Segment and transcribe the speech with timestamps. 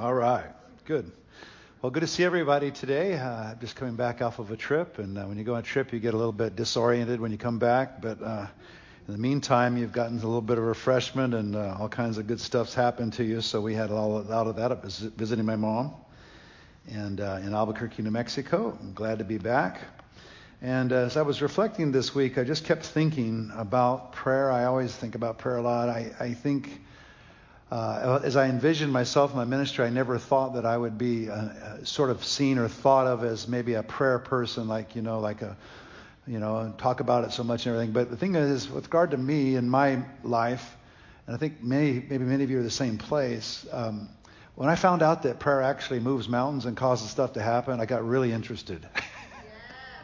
[0.00, 0.46] All right,
[0.86, 1.12] good.
[1.82, 3.18] Well, good to see everybody today.
[3.18, 5.62] Uh, just coming back off of a trip, and uh, when you go on a
[5.62, 8.00] trip, you get a little bit disoriented when you come back.
[8.00, 8.46] But uh,
[9.06, 12.26] in the meantime, you've gotten a little bit of refreshment, and uh, all kinds of
[12.26, 13.42] good stuff's happened to you.
[13.42, 14.72] So we had all out of that.
[14.72, 15.92] I was visiting my mom,
[16.90, 18.78] and uh, in Albuquerque, New Mexico.
[18.80, 19.82] I'm glad to be back.
[20.62, 24.50] And as I was reflecting this week, I just kept thinking about prayer.
[24.50, 25.90] I always think about prayer a lot.
[25.90, 26.80] I, I think
[27.70, 31.30] uh, as I envisioned myself in my ministry, I never thought that I would be
[31.30, 35.02] uh, uh, sort of seen or thought of as maybe a prayer person, like you
[35.02, 35.56] know, like a,
[36.26, 37.92] you know, talk about it so much and everything.
[37.92, 40.76] But the thing is, with regard to me and my life,
[41.26, 43.64] and I think many, maybe many of you are the same place.
[43.70, 44.08] Um,
[44.56, 47.86] when I found out that prayer actually moves mountains and causes stuff to happen, I
[47.86, 48.86] got really interested.
[48.96, 50.02] Yeah.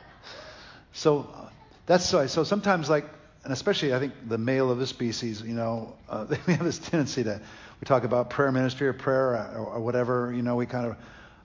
[0.93, 1.51] so
[1.87, 2.27] that's so.
[2.29, 3.07] So sometimes, like
[3.47, 6.81] and especially I think the male of the species, you know, uh, we have this
[6.81, 7.41] tendency to
[7.81, 10.97] we talk about prayer ministry or prayer or, or whatever, you know, we kind of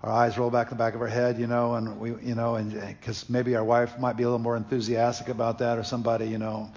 [0.02, 2.34] our eyes roll back in the back of our head, you know, and we, you
[2.34, 5.84] know, and because maybe our wife might be a little more enthusiastic about that or
[5.84, 6.72] somebody, you know.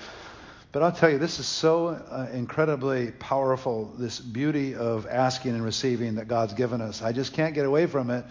[0.72, 5.64] But I'll tell you, this is so uh, incredibly powerful, this beauty of asking and
[5.64, 7.00] receiving that God's given us.
[7.00, 8.26] I just can't get away from it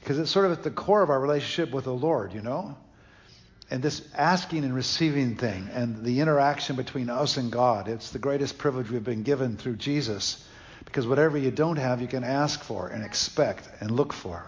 [0.00, 2.76] because it's sort of at the core of our relationship with the Lord, you know
[3.70, 8.18] and this asking and receiving thing and the interaction between us and God, it's the
[8.18, 10.46] greatest privilege we've been given through Jesus.
[10.84, 14.44] Because whatever you don't have, you can ask for and expect and look for.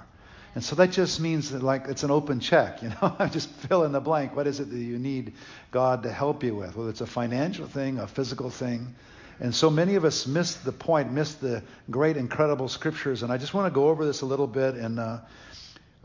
[0.54, 3.16] And so that just means that like it's an open check, you know.
[3.18, 4.36] I just fill in the blank.
[4.36, 5.32] What is it that you need
[5.70, 6.76] God to help you with?
[6.76, 8.94] Whether it's a financial thing, a physical thing.
[9.38, 13.22] And so many of us miss the point, miss the great, incredible scriptures.
[13.22, 15.18] And I just want to go over this a little bit and uh,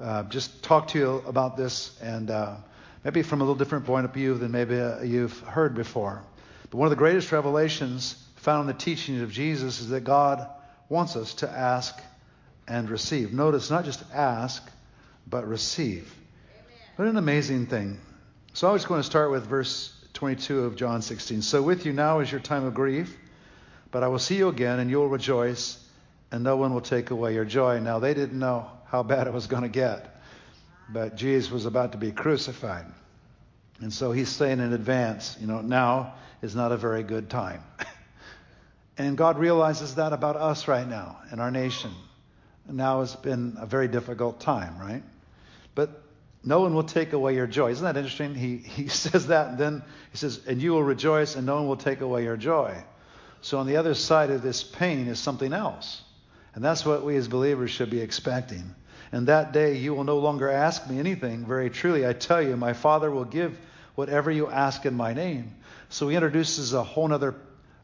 [0.02, 2.56] uh, just talk to you about this and uh,
[3.04, 6.22] maybe from a little different point of view than maybe uh, you've heard before.
[6.70, 10.48] But one of the greatest revelations found in the teachings of Jesus is that God
[10.90, 12.00] wants us to ask
[12.68, 13.34] and receive.
[13.34, 14.68] Notice not just ask,
[15.28, 16.14] but receive.
[16.54, 16.80] Amen.
[16.96, 18.00] What an amazing thing.
[18.54, 21.42] So I was going to start with verse 22 of John 16.
[21.42, 23.16] So with you now is your time of grief,
[23.92, 25.78] but I will see you again, and you'll rejoice,
[26.32, 27.80] and no one will take away your joy.
[27.80, 30.21] Now they didn't know how bad it was going to get.
[30.94, 32.86] But Jesus was about to be crucified.
[33.80, 37.64] And so he's saying in advance, you know, now is not a very good time.
[38.98, 41.92] and God realizes that about us right now in our nation.
[42.70, 45.04] now has been a very difficult time, right?
[45.74, 46.02] But
[46.44, 47.72] no one will take away your joy.
[47.72, 48.36] Isn't that interesting?
[48.36, 51.68] He, he says that, and then he says, and you will rejoice, and no one
[51.68, 52.84] will take away your joy.
[53.42, 56.04] So on the other side of this pain is something else.
[56.54, 58.76] And that's what we as believers should be expecting.
[59.12, 61.46] And that day you will no longer ask me anything.
[61.46, 63.58] Very truly, I tell you, my Father will give
[63.96, 65.56] whatever you ask in my name.
[65.90, 67.36] So he introduces a whole other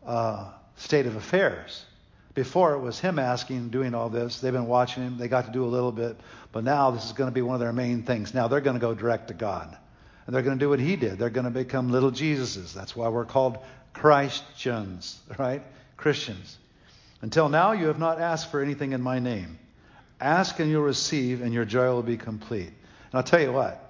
[0.05, 1.83] uh, state of affairs.
[2.33, 4.39] Before it was him asking, doing all this.
[4.39, 5.17] They've been watching him.
[5.17, 6.17] They got to do a little bit.
[6.51, 8.33] But now this is going to be one of their main things.
[8.33, 9.75] Now they're going to go direct to God.
[10.25, 11.17] And they're going to do what he did.
[11.17, 12.73] They're going to become little Jesuses.
[12.73, 13.57] That's why we're called
[13.93, 15.63] Christians, right?
[15.97, 16.57] Christians.
[17.21, 19.57] Until now, you have not asked for anything in my name.
[20.19, 22.67] Ask and you'll receive, and your joy will be complete.
[22.67, 23.83] And I'll tell you what,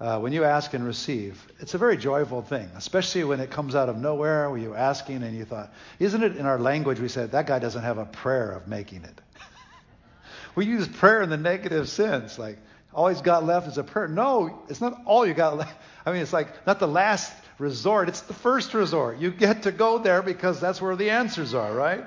[0.00, 3.74] uh, when you ask and receive, it's a very joyful thing, especially when it comes
[3.74, 7.08] out of nowhere, where you're asking and you thought, isn't it in our language we
[7.08, 9.20] said, that guy doesn't have a prayer of making it?
[10.54, 12.58] we use prayer in the negative sense, like,
[12.94, 14.08] all he's got left is a prayer.
[14.08, 15.76] No, it's not all you got left.
[16.06, 19.18] I mean, it's like not the last resort, it's the first resort.
[19.18, 22.04] You get to go there because that's where the answers are, right?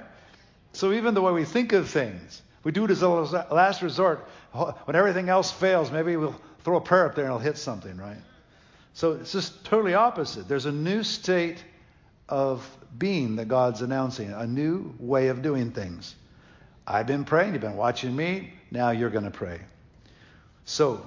[0.74, 3.06] So even the way we think of things, we do it as a
[3.52, 4.28] last resort.
[4.52, 7.98] When everything else fails, maybe we'll throw a prayer up there and it'll hit something,
[7.98, 8.22] right?
[8.94, 10.48] So it's just totally opposite.
[10.48, 11.64] There's a new state
[12.30, 12.68] of
[12.98, 16.16] being that God's announcing, a new way of doing things.
[16.86, 19.62] I've been praying, you've been watching me, now you're going to pray.
[20.66, 21.06] So,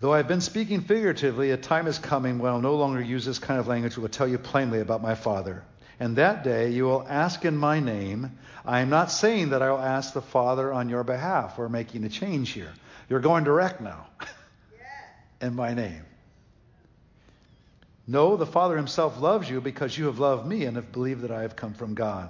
[0.00, 3.38] though I've been speaking figuratively, a time is coming when I'll no longer use this
[3.38, 5.62] kind of language, will tell you plainly about my Father.
[6.00, 8.38] And that day you will ask in my name.
[8.64, 11.58] I am not saying that I will ask the Father on your behalf.
[11.58, 12.72] We're making a change here.
[13.08, 14.06] You're going direct now
[15.40, 16.04] in my name.
[18.06, 21.30] No, the Father himself loves you because you have loved me and have believed that
[21.30, 22.28] I have come from God.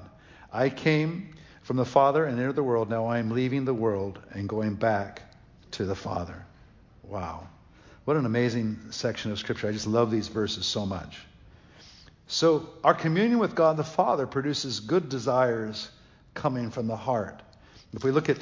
[0.52, 2.90] I came from the Father and entered the world.
[2.90, 5.22] Now I am leaving the world and going back
[5.72, 6.44] to the Father.
[7.02, 7.48] Wow.
[8.04, 9.68] What an amazing section of Scripture.
[9.68, 11.18] I just love these verses so much.
[12.26, 15.90] So, our communion with God the Father produces good desires
[16.32, 17.40] coming from the heart.
[17.92, 18.38] If we look at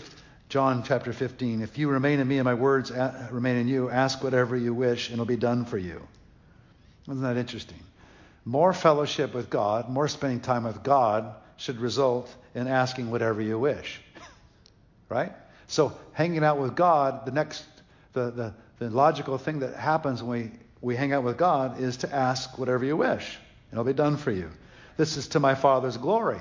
[0.48, 2.92] John chapter 15, if you remain in me and my words
[3.30, 6.06] remain in you, ask whatever you wish and it'll be done for you.
[7.08, 7.80] Isn't that interesting?
[8.44, 13.58] More fellowship with God, more spending time with God should result in asking whatever you
[13.58, 14.00] wish.
[15.08, 15.32] right?
[15.66, 17.64] So hanging out with God, the next,
[18.12, 20.50] the, the, the logical thing that happens when we,
[20.80, 23.38] we hang out with God is to ask whatever you wish.
[23.72, 24.50] It'll be done for you.
[24.96, 26.40] This is to my Father's glory.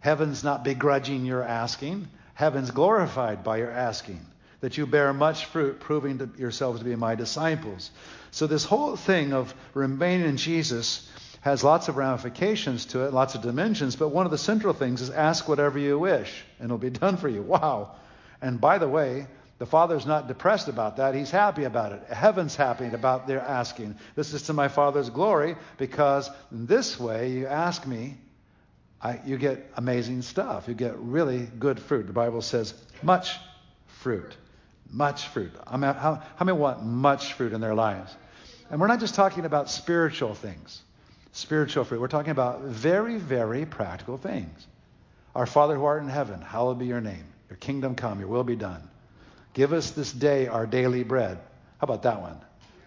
[0.00, 2.08] Heaven's not begrudging your asking.
[2.34, 4.20] Heaven's glorified by your asking.
[4.60, 7.90] That you bear much fruit, proving to yourselves to be my disciples.
[8.32, 11.08] So this whole thing of remaining in Jesus
[11.42, 15.02] has lots of ramifications to it, lots of dimensions, but one of the central things
[15.02, 17.42] is ask whatever you wish, and it'll be done for you.
[17.42, 17.96] Wow.
[18.40, 19.26] And by the way,
[19.58, 21.14] the Father's not depressed about that.
[21.14, 22.02] He's happy about it.
[22.12, 23.96] Heaven's happy about their asking.
[24.16, 28.16] This is to my Father's glory because this way you ask me,
[29.00, 30.66] I, you get amazing stuff.
[30.66, 32.06] You get really good fruit.
[32.06, 33.36] The Bible says much
[33.86, 34.36] fruit.
[34.90, 35.52] Much fruit.
[35.66, 38.14] I mean, how, how many want much fruit in their lives?
[38.70, 40.82] And we're not just talking about spiritual things
[41.34, 42.00] spiritual fruit.
[42.00, 44.66] We're talking about very, very practical things.
[45.34, 47.24] Our Father who art in heaven, hallowed be your name.
[47.50, 48.88] Your kingdom come, your will be done.
[49.54, 51.38] Give us this day our daily bread.
[51.78, 52.36] How about that one?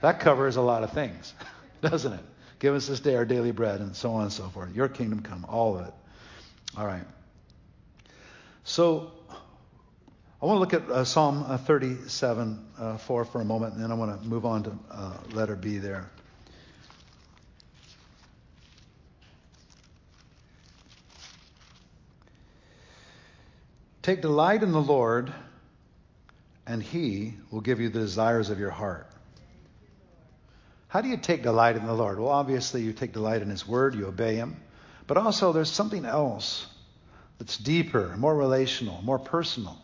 [0.01, 1.33] That covers a lot of things,
[1.81, 2.23] doesn't it?
[2.59, 4.75] Give us this day our daily bread, and so on and so forth.
[4.75, 5.93] Your kingdom come, all of it.
[6.77, 7.05] All right.
[8.63, 9.11] So
[10.41, 13.83] I want to look at uh, Psalm uh, 37, uh, 4 for a moment, and
[13.83, 16.09] then I want to move on to uh, letter B there.
[24.01, 25.33] Take delight in the Lord,
[26.67, 29.07] and He will give you the desires of your heart.
[30.89, 32.19] How do you take delight in the Lord?
[32.19, 34.57] Well, obviously, you take delight in His Word, you obey Him.
[35.07, 36.67] But also, there's something else
[37.39, 39.77] that's deeper, more relational, more personal.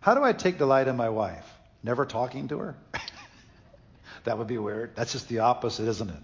[0.00, 1.46] How do I take delight in my wife?
[1.82, 2.76] Never talking to her?
[4.24, 4.96] that would be weird.
[4.96, 6.22] That's just the opposite, isn't it?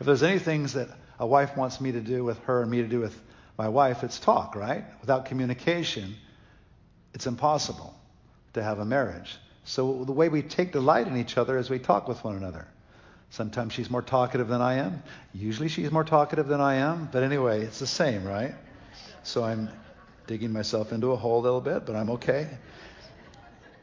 [0.00, 0.88] If there's any things that
[1.18, 3.18] a wife wants me to do with her and me to do with
[3.58, 4.84] my wife, it's talk, right?
[5.00, 6.14] Without communication,
[7.14, 7.95] it's impossible
[8.56, 9.38] to have a marriage.
[9.64, 12.66] So the way we take delight in each other is we talk with one another.
[13.30, 15.02] Sometimes she's more talkative than I am.
[15.32, 17.08] Usually she's more talkative than I am.
[17.10, 18.54] But anyway, it's the same, right?
[19.22, 19.68] So I'm
[20.26, 22.48] digging myself into a hole a little bit, but I'm okay.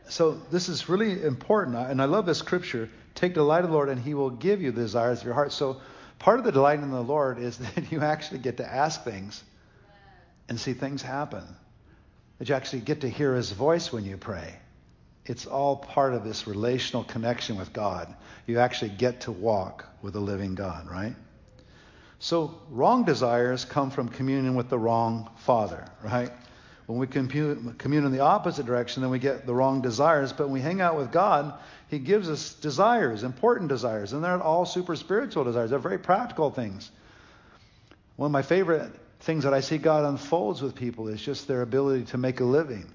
[0.07, 1.75] So this is really important.
[1.75, 2.89] And I love this scripture.
[3.15, 5.51] Take delight in the Lord, and he will give you the desires of your heart.
[5.51, 5.81] So
[6.19, 9.43] part of the delight in the Lord is that you actually get to ask things
[10.47, 11.43] and see things happen
[12.39, 14.53] that you actually get to hear his voice when you pray.
[15.25, 18.13] It's all part of this relational connection with God.
[18.45, 21.15] You actually get to walk with a living God, right?
[22.19, 26.31] So, wrong desires come from communion with the wrong Father, right?
[26.85, 30.33] When we commune, in the opposite direction, then we get the wrong desires.
[30.33, 31.53] But when we hang out with God,
[31.89, 34.11] He gives us desires, important desires.
[34.11, 36.91] And they're not all super spiritual desires, they're very practical things.
[38.17, 38.91] One of my favorite
[39.21, 42.45] things that I see God unfolds with people is just their ability to make a
[42.45, 42.85] living.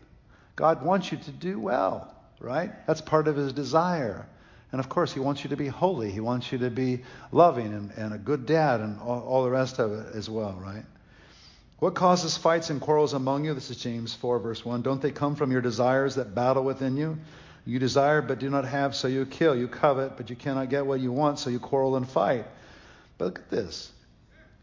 [0.57, 2.71] God wants you to do well, right?
[2.87, 4.27] That's part of his desire.
[4.71, 6.11] And of course, he wants you to be holy.
[6.11, 7.03] He wants you to be
[7.33, 10.59] loving and, and a good dad and all, all the rest of it as well,
[10.63, 10.85] right?
[11.79, 13.55] What causes fights and quarrels among you?
[13.55, 14.83] This is James 4, verse 1.
[14.83, 17.19] Don't they come from your desires that battle within you?
[17.65, 19.55] You desire but do not have, so you kill.
[19.55, 22.47] You covet, but you cannot get what you want, so you quarrel and fight.
[23.17, 23.93] But look at this.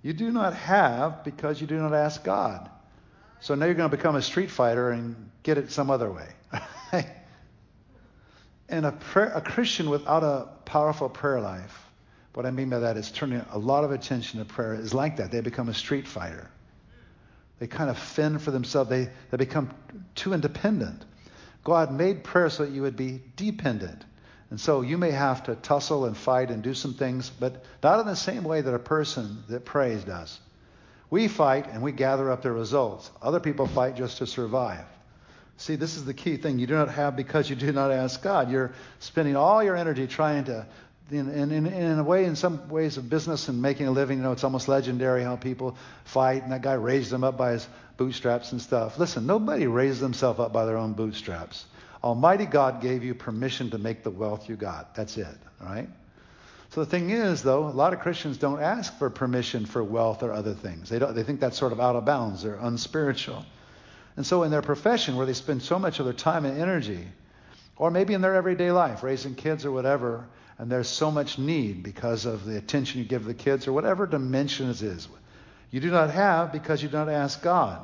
[0.01, 2.69] You do not have because you do not ask God.
[3.39, 6.28] So now you're going to become a street fighter and get it some other way.
[8.69, 11.86] and a, prayer, a Christian without a powerful prayer life,
[12.34, 15.18] what I mean by that is turning a lot of attention to prayer is like
[15.18, 15.31] that.
[15.31, 16.50] They become a street fighter.
[17.60, 18.90] They kind of fend for themselves.
[18.90, 19.72] They, they become
[20.16, 21.06] too independent.
[21.64, 24.04] God made prayer so that you would be dependent.
[24.50, 28.02] And so you may have to tussle and fight and do some things, but not
[28.02, 30.40] in the same way that a person that prays does.
[31.10, 33.10] We fight and we gather up the results.
[33.22, 34.86] Other people fight just to survive.
[35.57, 36.59] See, this is the key thing.
[36.59, 38.52] You do not have because you do not ask God.
[38.52, 40.66] You're spending all your energy trying to,
[41.12, 44.24] in, in, in a way, in some ways of business and making a living, you
[44.24, 47.68] know, it's almost legendary how people fight, and that guy raised them up by his
[47.95, 49.00] bootstraps and stuff.
[49.00, 51.66] Listen, nobody raised themselves up by their own bootstraps.
[52.04, 54.94] Almighty God gave you permission to make the wealth you got.
[54.94, 55.90] That's it, all right?
[56.71, 60.21] So the thing is, though, a lot of Christians don't ask for permission for wealth
[60.21, 60.90] or other things.
[60.90, 62.44] They, don't, they think that's sort of out of bounds.
[62.44, 63.45] They're unspiritual.
[64.18, 67.06] And so in their profession, where they spend so much of their time and energy,
[67.78, 70.26] or maybe in their everyday life, raising kids or whatever,
[70.57, 74.07] and there's so much need because of the attention you give the kids or whatever
[74.07, 75.07] dimension it is,
[75.72, 77.81] you do not have because you don't ask God.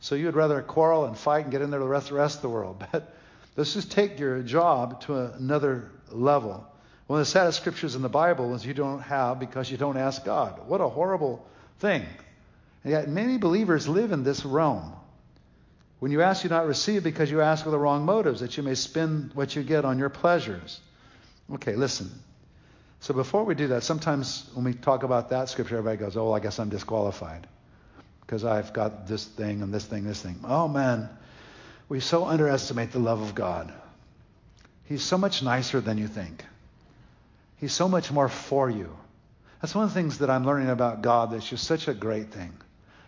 [0.00, 2.36] So you would rather quarrel and fight and get in there the rest, the rest
[2.36, 2.84] of the world.
[2.92, 3.14] But
[3.54, 6.66] Let's just take your job to another level.
[7.06, 9.98] One of the saddest scriptures in the Bible is you don't have because you don't
[9.98, 10.66] ask God.
[10.66, 11.46] What a horrible
[11.78, 12.06] thing.
[12.82, 14.94] And yet many believers live in this realm
[16.02, 18.64] When you ask, you not receive because you ask with the wrong motives, that you
[18.64, 20.80] may spend what you get on your pleasures.
[21.54, 22.10] Okay, listen.
[22.98, 26.32] So before we do that, sometimes when we talk about that scripture, everybody goes, oh,
[26.32, 27.46] I guess I'm disqualified
[28.22, 30.40] because I've got this thing and this thing, this thing.
[30.42, 31.08] Oh, man,
[31.88, 33.72] we so underestimate the love of God.
[34.86, 36.44] He's so much nicer than you think.
[37.58, 38.92] He's so much more for you.
[39.60, 42.32] That's one of the things that I'm learning about God that's just such a great
[42.32, 42.52] thing.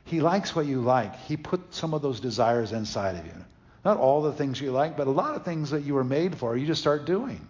[0.04, 1.16] He likes what you like.
[1.20, 3.44] He put some of those desires inside of you.
[3.84, 6.36] Not all the things you like, but a lot of things that you were made
[6.36, 7.46] for, you just start doing.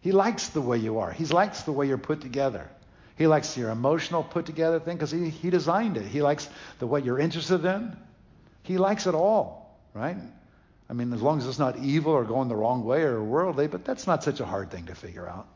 [0.00, 1.12] He likes the way you are.
[1.12, 2.68] He likes the way you're put together.
[3.16, 6.06] He likes your emotional put together thing because he, he designed it.
[6.06, 6.48] He likes
[6.80, 7.96] the what you're interested in.
[8.64, 10.16] He likes it all, right?
[10.88, 13.68] I mean, as long as it's not evil or going the wrong way or worldly,
[13.68, 15.46] but that's not such a hard thing to figure out.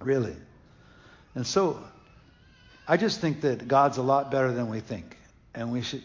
[0.00, 0.36] Really.
[1.34, 1.82] And so
[2.88, 5.16] I just think that God's a lot better than we think.
[5.54, 6.02] And we should,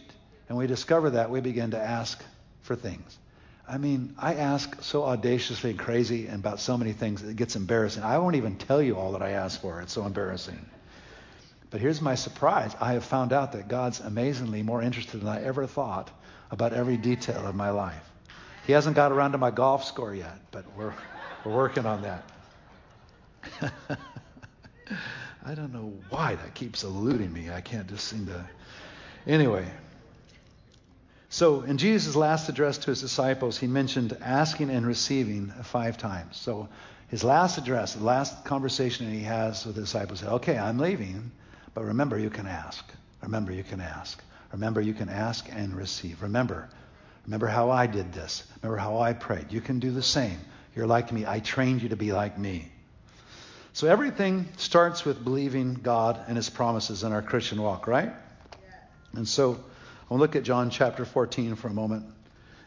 [0.50, 2.22] and we discover that, we begin to ask
[2.62, 3.18] for things.
[3.68, 7.56] I mean, I ask so audaciously and crazy about so many things that it gets
[7.56, 8.04] embarrassing.
[8.04, 9.82] I won't even tell you all that I ask for.
[9.82, 10.66] It's so embarrassing.
[11.70, 12.76] But here's my surprise.
[12.82, 16.10] I have found out that God's amazingly more interested than I ever thought
[16.50, 18.04] about every detail of my life.
[18.68, 20.94] He hasn't got around to my golf score yet, but we're,
[21.46, 22.24] we're working on that.
[25.44, 27.50] I don't know why that keeps eluding me.
[27.50, 28.46] I can't just seem to.
[29.26, 29.66] Anyway.
[31.30, 36.36] So in Jesus' last address to his disciples, he mentioned asking and receiving five times.
[36.38, 36.68] So
[37.08, 41.32] his last address, the last conversation he has with the disciples, said, Okay, I'm leaving,
[41.74, 42.86] but remember you can ask.
[43.22, 44.22] Remember you can ask.
[44.52, 46.22] Remember you can ask and receive.
[46.22, 46.70] Remember,
[47.26, 48.44] remember how I did this.
[48.62, 49.52] Remember how I prayed.
[49.52, 50.38] You can do the same.
[50.76, 51.26] You're like me.
[51.26, 52.72] I trained you to be like me.
[53.74, 58.12] So everything starts with believing God and his promises in our Christian walk, right?
[59.14, 59.64] And so
[60.10, 62.06] I'll look at John chapter 14 for a moment.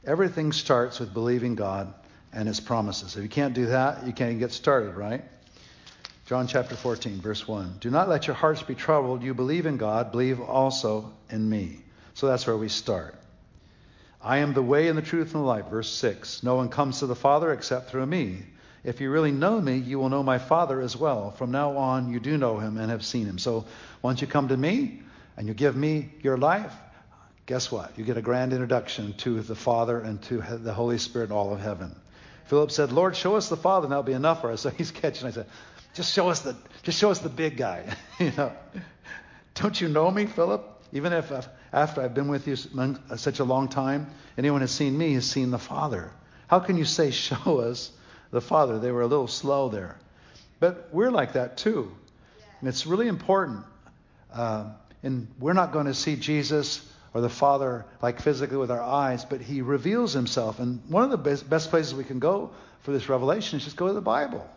[0.07, 1.93] Everything starts with believing God
[2.33, 3.17] and his promises.
[3.17, 5.25] If you can't do that, you can't even get started, right?
[6.27, 7.77] John chapter 14, verse 1.
[7.81, 9.23] Do not let your hearts be troubled.
[9.23, 11.83] You believe in God, believe also in me.
[12.15, 13.15] So that's where we start.
[14.23, 15.67] I am the way and the truth and the life.
[15.67, 16.43] Verse 6.
[16.43, 18.45] No one comes to the Father except through me.
[18.85, 21.31] If you really know me, you will know my Father as well.
[21.31, 23.39] From now on, you do know him and have seen him.
[23.39, 23.65] So
[24.03, 25.01] once you come to me
[25.39, 26.73] and you give me your life,
[27.47, 27.97] guess what?
[27.97, 31.61] You get a grand introduction to the Father and to the Holy Spirit all of
[31.61, 31.97] heaven.
[32.45, 34.63] Philip said, Lord, show us the Father, and that'll be enough for us.
[34.65, 35.27] So he's catching.
[35.29, 35.47] I said,
[35.95, 37.87] just show us the, just show us the big guy.
[38.19, 38.53] you know,
[39.55, 40.63] don't you know me, Philip?
[40.93, 41.41] Even if uh,
[41.73, 42.57] after I've been with you
[43.17, 46.13] such a long time, anyone has seen me has seen the Father.
[46.49, 47.91] How can you say, show us
[48.35, 48.79] the Father.
[48.79, 49.97] They were a little slow there.
[50.61, 51.91] But we're like that too.
[52.61, 53.65] And it's really important.
[54.33, 54.73] Uh,
[55.03, 59.25] and we're not going to see Jesus or the Father like physically with our eyes,
[59.25, 60.59] but He reveals Himself.
[60.59, 62.51] And one of the best, best places we can go
[62.81, 64.49] for this revelation is just go to the Bible.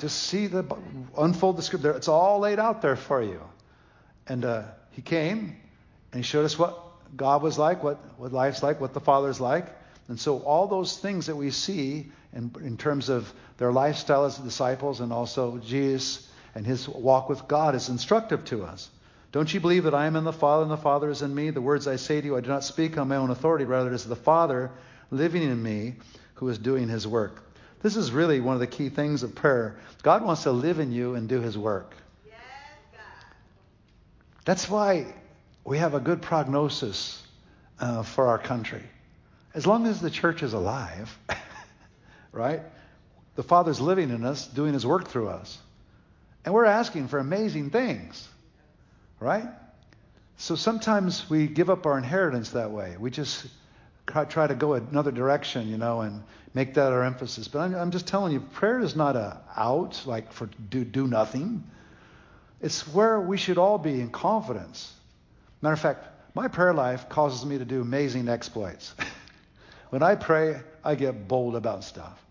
[0.00, 0.64] Just see the
[1.16, 1.92] unfold the scripture.
[1.92, 3.40] It's all laid out there for you.
[4.26, 5.56] And uh, He came
[6.12, 6.78] and He showed us what
[7.16, 9.66] God was like, what, what life's like, what the Father's like.
[10.08, 12.06] And so all those things that we see
[12.36, 17.48] in, in terms of their lifestyle as disciples and also Jesus and his walk with
[17.48, 18.90] God is instructive to us.
[19.32, 21.50] Don't you believe that I am in the Father and the Father is in me?
[21.50, 23.64] The words I say to you, I do not speak on my own authority.
[23.64, 24.70] Rather, it is the Father
[25.10, 25.96] living in me
[26.34, 27.42] who is doing his work.
[27.82, 29.78] This is really one of the key things of prayer.
[30.02, 31.94] God wants to live in you and do his work.
[32.26, 32.34] Yes,
[34.44, 35.14] That's why
[35.64, 37.22] we have a good prognosis
[37.80, 38.82] uh, for our country.
[39.54, 41.16] As long as the church is alive,
[42.32, 42.62] right?
[43.36, 45.58] The Father's living in us, doing His work through us.
[46.44, 48.28] And we're asking for amazing things,
[49.20, 49.48] right?
[50.38, 52.96] So sometimes we give up our inheritance that way.
[52.98, 53.46] We just
[54.06, 56.22] try to go another direction, you know, and
[56.54, 57.48] make that our emphasis.
[57.48, 61.06] But I'm, I'm just telling you, prayer is not a out, like for do, do
[61.06, 61.64] nothing.
[62.60, 64.92] It's where we should all be in confidence.
[65.62, 68.94] Matter of fact, my prayer life causes me to do amazing exploits.
[69.90, 72.22] when I pray, I get bold about stuff.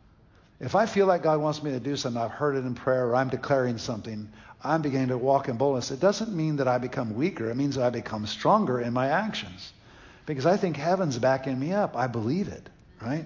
[0.60, 3.08] If I feel like God wants me to do something, I've heard it in prayer,
[3.08, 4.30] or I'm declaring something,
[4.64, 5.92] I'm beginning to walk in boldness.
[5.92, 7.50] It doesn't mean that I become weaker.
[7.50, 9.74] It means that I become stronger in my actions.
[10.26, 11.96] Because I think heaven's backing me up.
[11.96, 12.68] I believe it,
[13.02, 13.26] right?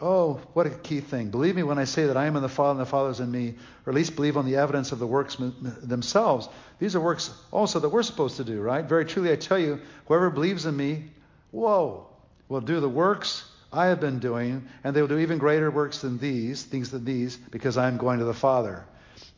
[0.00, 1.30] Oh, what a key thing.
[1.30, 3.20] Believe me when I say that I am in the Father and the Father is
[3.20, 3.54] in me,
[3.86, 6.48] or at least believe on the evidence of the works themselves.
[6.80, 8.84] These are works also that we're supposed to do, right?
[8.84, 11.04] Very truly, I tell you, whoever believes in me,
[11.52, 12.08] whoa,
[12.54, 16.00] will do the works I have been doing, and they will do even greater works
[16.00, 18.84] than these, things than these, because I am going to the Father.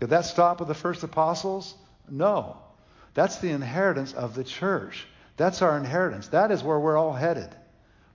[0.01, 1.75] Did that stop with the first apostles?
[2.11, 2.59] No.
[3.15, 5.07] That's the inheritance of the church.
[5.39, 6.29] That's our inheritance.
[6.29, 7.49] That is where we're all headed.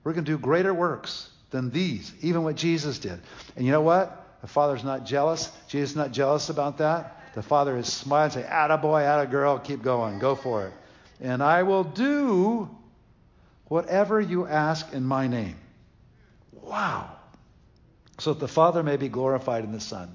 [0.04, 3.20] We're going to do greater works than these, even what Jesus did.
[3.56, 4.38] And you know what?
[4.42, 5.50] The Father's not jealous.
[5.66, 7.20] Jesus is not jealous about that.
[7.34, 10.72] The Father is smiling, and say, "Atta boy, atta girl, keep going, go for it."
[11.20, 12.68] And I will do
[13.72, 15.56] whatever you ask in my name.
[16.52, 17.10] Wow.
[18.18, 20.14] So that the Father may be glorified in the Son.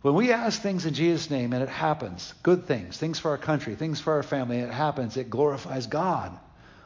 [0.00, 3.36] When we ask things in Jesus' name and it happens, good things, things for our
[3.36, 6.32] country, things for our family, and it happens, it glorifies God.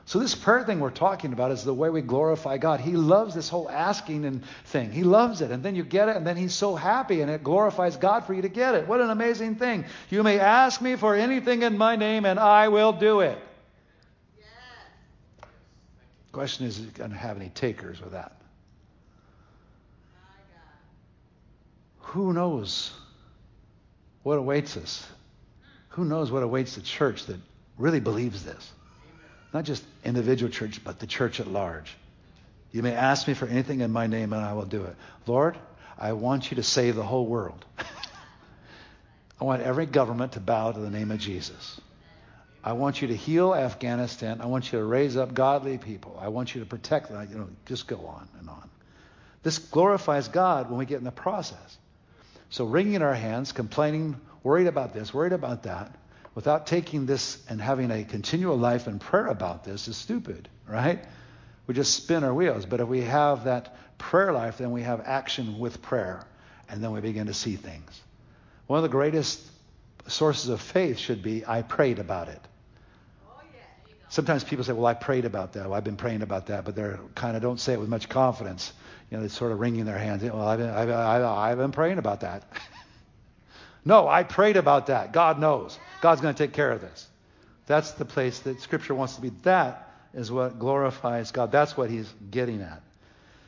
[0.07, 2.81] So this prayer thing we're talking about is the way we glorify God.
[2.81, 4.91] He loves this whole asking and thing.
[4.91, 5.53] He loves it.
[5.53, 8.35] And then you get it, and then he's so happy, and it glorifies God for
[8.35, 8.89] you to get it.
[8.89, 9.85] What an amazing thing.
[10.11, 13.39] You may ask me for anything in my name, and I will do it.
[16.37, 18.33] Question is, is it going to have any takers with that?
[22.01, 22.93] Who knows
[24.23, 25.07] what awaits us?
[25.89, 27.41] Who knows what awaits the church that
[27.79, 28.71] really believes this?
[29.55, 31.97] Not just individual church, but the church at large.
[32.71, 34.95] You may ask me for anything in my name and I will do it.
[35.27, 35.57] Lord,
[35.99, 37.65] I want you to save the whole world.
[39.41, 41.81] I want every government to bow to the name of Jesus.
[42.67, 44.41] I want you to heal Afghanistan.
[44.41, 46.19] I want you to raise up godly people.
[46.21, 47.29] I want you to protect them.
[47.31, 48.69] You know, just go on and on.
[49.45, 51.79] This glorifies God when we get in the process.
[52.51, 55.95] So wringing our hands, complaining, worried about this, worried about that,
[56.35, 61.05] without taking this and having a continual life in prayer about this is stupid, right?
[61.69, 62.67] We just spin our wheels.
[62.67, 66.27] But if we have that prayer life, then we have action with prayer,
[66.69, 68.01] and then we begin to see things.
[68.67, 69.41] One of the greatest
[70.09, 72.41] sources of faith should be I prayed about it.
[74.09, 75.65] Sometimes people say, Well, I prayed about that.
[75.65, 78.09] Well, I've been praying about that, but they're kind of don't say it with much
[78.09, 78.73] confidence.
[79.11, 80.23] You know, they're sort of wringing their hands.
[80.23, 82.43] Well, I've been, I've, I've, been praying about that.
[83.85, 85.13] no, I prayed about that.
[85.13, 85.79] God knows.
[86.01, 87.07] God's going to take care of this.
[87.67, 89.31] That's the place that Scripture wants to be.
[89.43, 91.53] That is what glorifies God.
[91.53, 92.83] That's what he's getting at.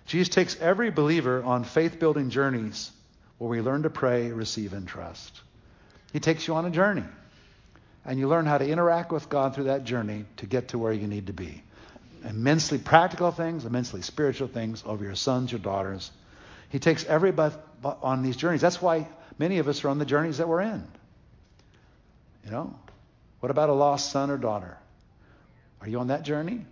[0.06, 2.90] Jesus takes every believer on faith building journeys
[3.38, 5.40] where we learn to pray, receive, and trust.
[6.12, 7.04] He takes you on a journey.
[8.08, 10.94] And you learn how to interact with God through that journey to get to where
[10.94, 11.62] you need to be.
[12.26, 16.10] Immensely practical things, immensely spiritual things over your sons, your daughters.
[16.70, 18.62] He takes everybody on these journeys.
[18.62, 19.06] That's why
[19.38, 20.88] many of us are on the journeys that we're in.
[22.46, 22.78] You know?
[23.40, 24.78] What about a lost son or daughter?
[25.82, 26.64] Are you on that journey?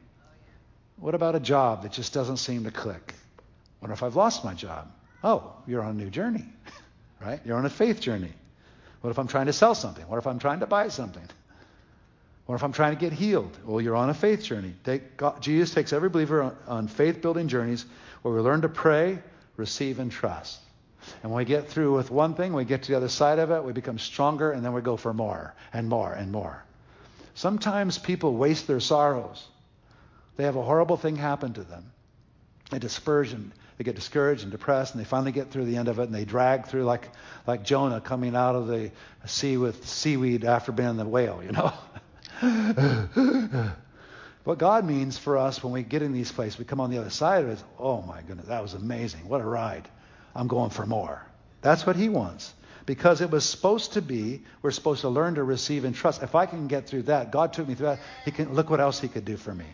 [0.97, 3.13] What about a job that just doesn't seem to click?
[3.83, 4.91] Wonder if I've lost my job?
[5.23, 6.47] Oh, you're on a new journey,
[7.21, 7.41] right?
[7.45, 8.33] You're on a faith journey.
[9.01, 10.07] What if I'm trying to sell something?
[10.09, 11.23] What if I'm trying to buy something?
[12.47, 13.57] What if I'm trying to get healed?
[13.65, 14.75] Well, you're on a faith journey.
[14.85, 17.85] Take, God, Jesus takes every believer on, on faith building journeys
[18.23, 19.19] where we learn to pray,
[19.57, 20.61] receive, and trust.
[21.23, 23.51] And when we get through with one thing, we get to the other side of
[23.51, 26.63] it, we become stronger, and then we go for more and more and more.
[27.35, 29.47] Sometimes people waste their sorrows.
[30.37, 31.93] They have a horrible thing happen to them.
[32.73, 35.89] a disperse and they get discouraged and depressed, and they finally get through the end
[35.89, 37.11] of it, and they drag through like
[37.47, 38.91] like Jonah coming out of the
[39.27, 41.73] sea with seaweed after being in the whale, you know.
[44.45, 46.99] what God means for us when we get in these places, we come on the
[46.99, 47.63] other side of it.
[47.79, 49.29] Oh my goodness, that was amazing!
[49.29, 49.89] What a ride!
[50.35, 51.23] I'm going for more.
[51.63, 52.53] That's what he wants.
[52.87, 56.23] Because it was supposed to be, we're supposed to learn to receive and trust.
[56.23, 58.81] If I can get through that, God took me through that, he can look what
[58.81, 59.65] else he could do for me.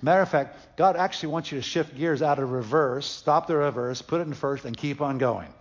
[0.00, 3.56] Matter of fact, God actually wants you to shift gears out of reverse, stop the
[3.56, 5.52] reverse, put it in first, and keep on going.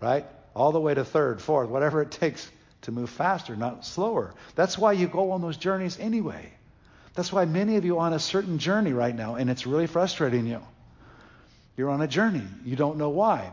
[0.00, 0.24] Right?
[0.54, 2.50] All the way to third, fourth, whatever it takes
[2.82, 4.34] to move faster, not slower.
[4.54, 6.52] That's why you go on those journeys anyway.
[7.14, 9.86] That's why many of you are on a certain journey right now, and it's really
[9.86, 10.60] frustrating you.
[11.76, 12.46] You're on a journey.
[12.64, 13.52] You don't know why.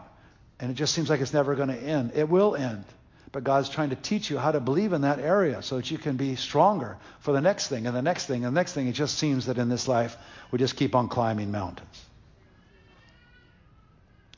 [0.61, 2.11] And it just seems like it's never going to end.
[2.15, 2.85] It will end.
[3.31, 5.97] But God's trying to teach you how to believe in that area so that you
[5.97, 8.87] can be stronger for the next thing and the next thing and the next thing.
[8.87, 10.15] It just seems that in this life,
[10.51, 12.05] we just keep on climbing mountains.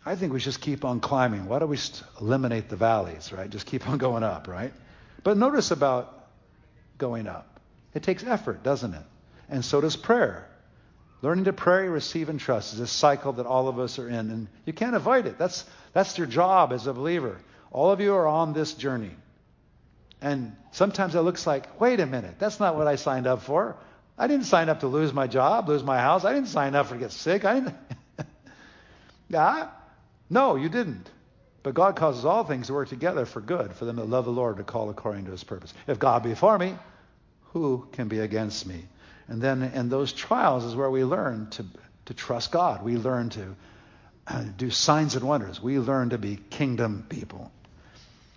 [0.05, 1.47] I think we just keep on climbing.
[1.47, 1.79] Why don't we
[2.21, 3.49] eliminate the valleys, right?
[3.49, 4.73] Just keep on going up, right?
[5.23, 6.27] But notice about
[6.97, 7.59] going up.
[7.93, 9.05] It takes effort, doesn't it?
[9.49, 10.47] And so does prayer.
[11.23, 14.29] Learning to pray, receive, and trust is a cycle that all of us are in,
[14.29, 15.37] and you can't avoid it.
[15.37, 17.39] That's, that's your job as a believer.
[17.71, 19.11] All of you are on this journey.
[20.21, 23.77] And sometimes it looks like, wait a minute, that's not what I signed up for.
[24.17, 26.25] I didn't sign up to lose my job, lose my house.
[26.25, 27.45] I didn't sign up for to get sick.
[27.45, 27.75] I didn't.
[29.29, 29.69] yeah?
[30.29, 31.09] No, you didn't.
[31.63, 34.31] But God causes all things to work together for good for them that love the
[34.31, 35.73] Lord to call according to his purpose.
[35.87, 36.75] If God be for me,
[37.53, 38.83] who can be against me?
[39.33, 41.65] And then in those trials is where we learn to,
[42.05, 42.83] to trust God.
[42.83, 43.55] We learn to
[44.57, 45.59] do signs and wonders.
[45.59, 47.51] We learn to be kingdom people.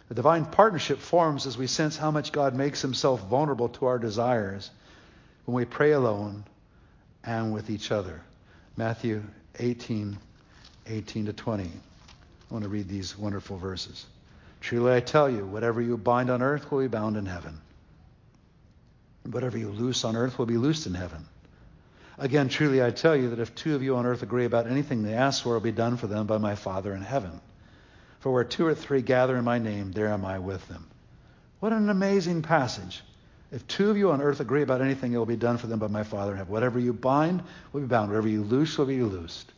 [0.08, 3.98] The divine partnership forms as we sense how much God makes himself vulnerable to our
[3.98, 4.70] desires.
[5.44, 6.44] when we pray alone
[7.22, 8.22] and with each other.
[8.74, 9.22] Matthew
[9.58, 10.16] 18,
[10.86, 11.64] 18 to 20.
[11.64, 11.68] I
[12.48, 14.06] want to read these wonderful verses.
[14.62, 17.60] Truly I tell you, whatever you bind on earth will be bound in heaven.
[19.32, 21.26] Whatever you loose on earth will be loosed in heaven.
[22.18, 25.02] Again, truly I tell you that if two of you on earth agree about anything
[25.02, 27.40] they ask for, it will be done for them by my Father in heaven.
[28.20, 30.86] For where two or three gather in my name, there am I with them.
[31.60, 33.02] What an amazing passage.
[33.52, 35.78] If two of you on earth agree about anything, it will be done for them
[35.78, 36.52] by my Father in heaven.
[36.52, 38.08] Whatever you bind will be bound.
[38.08, 39.52] Whatever you loose will be loosed.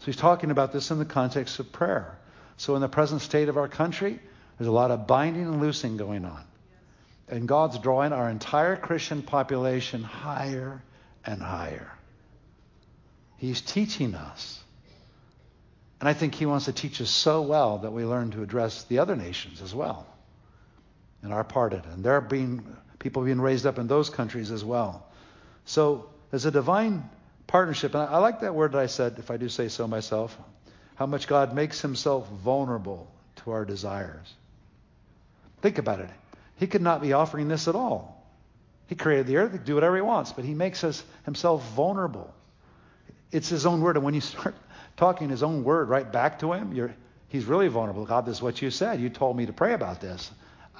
[0.00, 2.18] So he's talking about this in the context of prayer.
[2.56, 4.18] So in the present state of our country,
[4.58, 6.42] there's a lot of binding and loosing going on.
[7.30, 10.82] And God's drawing our entire Christian population higher
[11.24, 11.92] and higher.
[13.36, 14.60] He's teaching us.
[16.00, 18.84] And I think he wants to teach us so well that we learn to address
[18.84, 20.06] the other nations as well
[21.22, 21.86] and our part in it.
[21.86, 22.64] And there are being
[22.98, 25.06] people being raised up in those countries as well.
[25.64, 27.08] So there's a divine
[27.46, 27.94] partnership.
[27.94, 30.36] And I, I like that word that I said, if I do say so myself,
[30.94, 34.32] how much God makes himself vulnerable to our desires.
[35.62, 36.10] Think about it.
[36.58, 38.14] He could not be offering this at all.
[38.88, 41.66] He created the earth, he can do whatever he wants, but he makes us himself
[41.72, 42.34] vulnerable.
[43.30, 43.96] It's his own word.
[43.96, 44.54] And when you start
[44.96, 46.94] talking his own word right back to him,
[47.28, 48.04] he's really vulnerable.
[48.04, 49.00] God, this is what you said.
[49.00, 50.30] You told me to pray about this.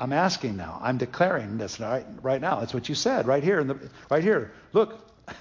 [0.00, 0.78] I'm asking now.
[0.80, 2.60] I'm declaring this right, right now.
[2.60, 3.62] That's what you said right here.
[3.64, 4.52] The, right here.
[4.72, 4.98] Look.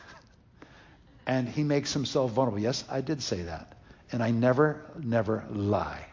[1.27, 2.59] and he makes himself vulnerable.
[2.59, 3.73] Yes, I did say that.
[4.11, 6.05] And I never, never lie.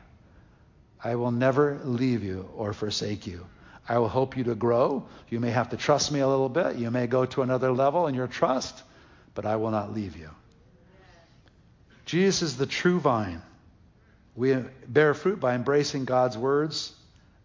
[1.02, 3.46] I will never leave you or forsake you.
[3.88, 5.06] I will help you to grow.
[5.28, 6.76] You may have to trust me a little bit.
[6.76, 8.82] You may go to another level in your trust,
[9.34, 10.30] but I will not leave you.
[12.06, 13.42] Jesus is the true vine.
[14.36, 14.56] We
[14.88, 16.92] bear fruit by embracing God's words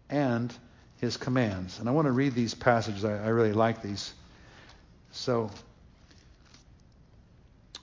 [0.08, 0.52] and
[1.00, 1.78] his commands.
[1.78, 3.04] And I want to read these passages.
[3.04, 4.12] I, I really like these.
[5.12, 5.50] So,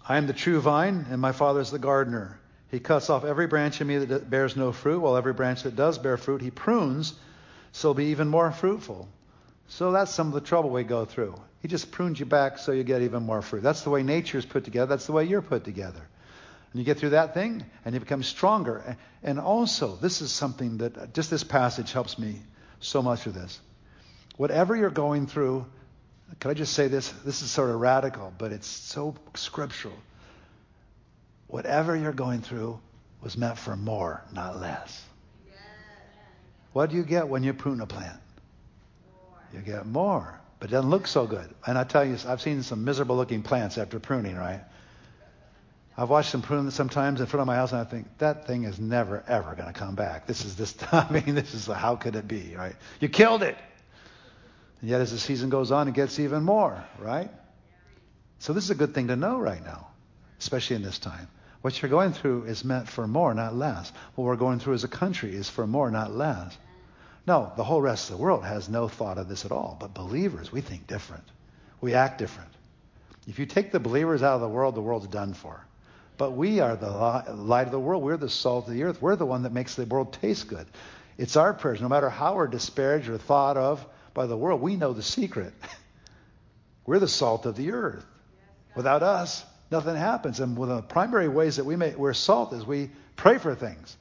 [0.08, 2.40] I am the true vine, and my Father is the gardener.
[2.72, 5.76] He cuts off every branch in me that bears no fruit, while every branch that
[5.76, 7.14] does bear fruit, he prunes
[7.78, 9.08] so be even more fruitful.
[9.68, 11.36] So that's some of the trouble we go through.
[11.62, 13.62] He just prunes you back so you get even more fruit.
[13.62, 14.88] That's the way nature is put together.
[14.88, 16.02] That's the way you're put together.
[16.72, 18.98] And you get through that thing and you become stronger.
[19.22, 22.42] And also, this is something that just this passage helps me
[22.80, 23.60] so much with this.
[24.38, 25.68] Whatever you're going through,
[26.40, 27.10] can I just say this?
[27.26, 29.98] This is sort of radical, but it's so scriptural.
[31.46, 32.80] Whatever you're going through
[33.22, 35.07] was meant for more, not less.
[36.78, 38.20] What do you get when you prune a plant?
[39.52, 41.50] You get more, but it doesn't look so good.
[41.66, 44.62] And I tell you, I've seen some miserable looking plants after pruning, right?
[45.98, 48.66] I've watched them prune sometimes in front of my house, and I think that thing
[48.66, 50.28] is never ever going to come back.
[50.28, 50.76] This is this.
[50.92, 52.76] I mean, this is how could it be, right?
[53.00, 53.58] You killed it.
[54.82, 57.32] And yet, as the season goes on, it gets even more, right?
[58.38, 59.88] So this is a good thing to know right now,
[60.38, 61.28] especially in this time.
[61.62, 63.92] What you're going through is meant for more, not less.
[64.14, 66.56] What we're going through as a country is for more, not less.
[67.28, 69.76] No, the whole rest of the world has no thought of this at all.
[69.78, 71.26] But believers, we think different.
[71.82, 72.50] We act different.
[73.28, 75.62] If you take the believers out of the world, the world's done for.
[76.18, 78.02] But we are the light of the world.
[78.02, 79.02] We're the salt of the earth.
[79.02, 80.66] We're the one that makes the world taste good.
[81.18, 81.82] It's our prayers.
[81.82, 85.54] No matter how we're disparaged or thought of by the world, we know the secret.
[86.86, 88.06] we're the salt of the earth.
[88.74, 90.40] Without us, nothing happens.
[90.40, 93.54] And one of the primary ways that we may, we're salt is we pray for
[93.54, 93.98] things.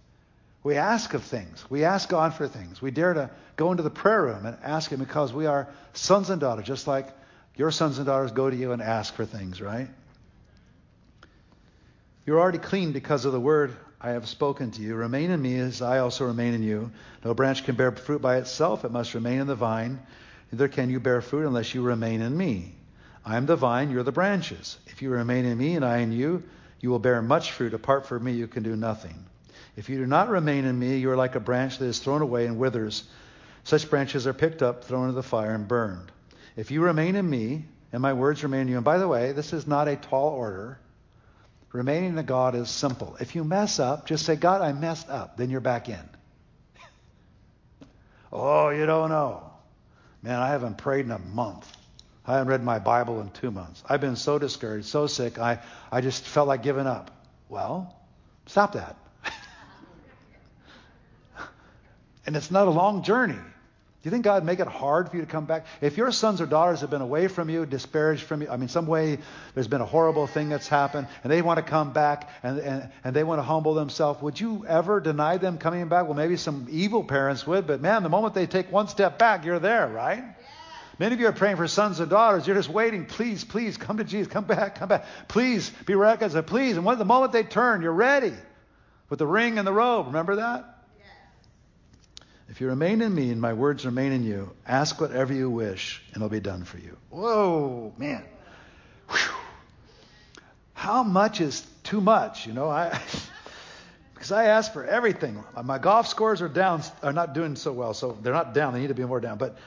[0.66, 1.64] We ask of things.
[1.70, 2.83] We ask God for things.
[2.83, 6.29] We dare to go into the prayer room and ask Him because we are sons
[6.29, 7.07] and daughters, just like
[7.55, 9.88] your sons and daughters go to you and ask for things, right?
[12.26, 14.96] You're already clean because of the word I have spoken to you.
[14.96, 16.90] Remain in me as I also remain in you.
[17.24, 20.00] No branch can bear fruit by itself, it must remain in the vine.
[20.50, 22.74] Neither can you bear fruit unless you remain in me.
[23.24, 24.79] I am the vine, you're the branches.
[24.88, 26.42] If you remain in me and I in you,
[26.81, 27.72] you will bear much fruit.
[27.72, 29.26] Apart from me, you can do nothing.
[29.77, 32.23] If you do not remain in me, you are like a branch that is thrown
[32.23, 33.05] away and withers.
[33.65, 36.11] Such branches are picked up, thrown into the fire, and burned.
[36.57, 39.33] If you remain in me, and my words remain in you, and by the way,
[39.33, 40.79] this is not a tall order.
[41.73, 43.17] Remaining in God is simple.
[43.21, 45.37] If you mess up, just say, God, I messed up.
[45.37, 46.09] Then you're back in.
[48.33, 49.51] oh, you don't know.
[50.23, 51.71] Man, I haven't prayed in a month.
[52.27, 53.85] I haven't read my Bible in two months.
[53.87, 55.61] I've been so discouraged, so sick, I,
[55.93, 57.11] I just felt like giving up.
[57.49, 57.95] Well,
[58.47, 58.97] stop that.
[62.27, 63.35] And it's not a long journey.
[63.35, 65.67] Do you think God would make it hard for you to come back?
[65.81, 68.69] If your sons or daughters have been away from you, disparaged from you, I mean,
[68.69, 69.19] some way
[69.55, 72.89] there's been a horrible thing that's happened, and they want to come back and, and,
[73.03, 76.05] and they want to humble themselves, would you ever deny them coming back?
[76.05, 79.45] Well, maybe some evil parents would, but man, the moment they take one step back,
[79.45, 80.23] you're there, right?
[81.01, 82.47] Many of you are praying for sons and daughters.
[82.47, 83.07] You're just waiting.
[83.07, 84.33] Please, please, come to Jesus.
[84.33, 85.05] Come back, come back.
[85.27, 86.47] Please be reconciled.
[86.47, 86.77] Please.
[86.77, 88.33] And when, the moment they turn, you're ready
[89.11, 90.07] with the ring and the robe.
[90.07, 90.76] Remember that?
[92.49, 96.03] If you remain in me and my words remain in you, ask whatever you wish
[96.09, 96.97] and it'll be done for you.
[97.11, 98.23] Whoa, man.
[99.11, 99.35] Whew.
[100.75, 102.47] How much is too much?
[102.47, 103.01] You know, I.
[104.17, 105.45] because I ask for everything.
[105.63, 108.73] My golf scores are down, are not doing so well, so they're not down.
[108.73, 109.37] They need to be more down.
[109.37, 109.59] But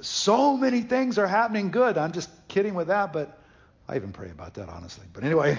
[0.00, 1.96] so many things are happening good.
[1.96, 3.38] I'm just kidding with that, but
[3.88, 5.06] I even pray about that, honestly.
[5.12, 5.56] But anyway,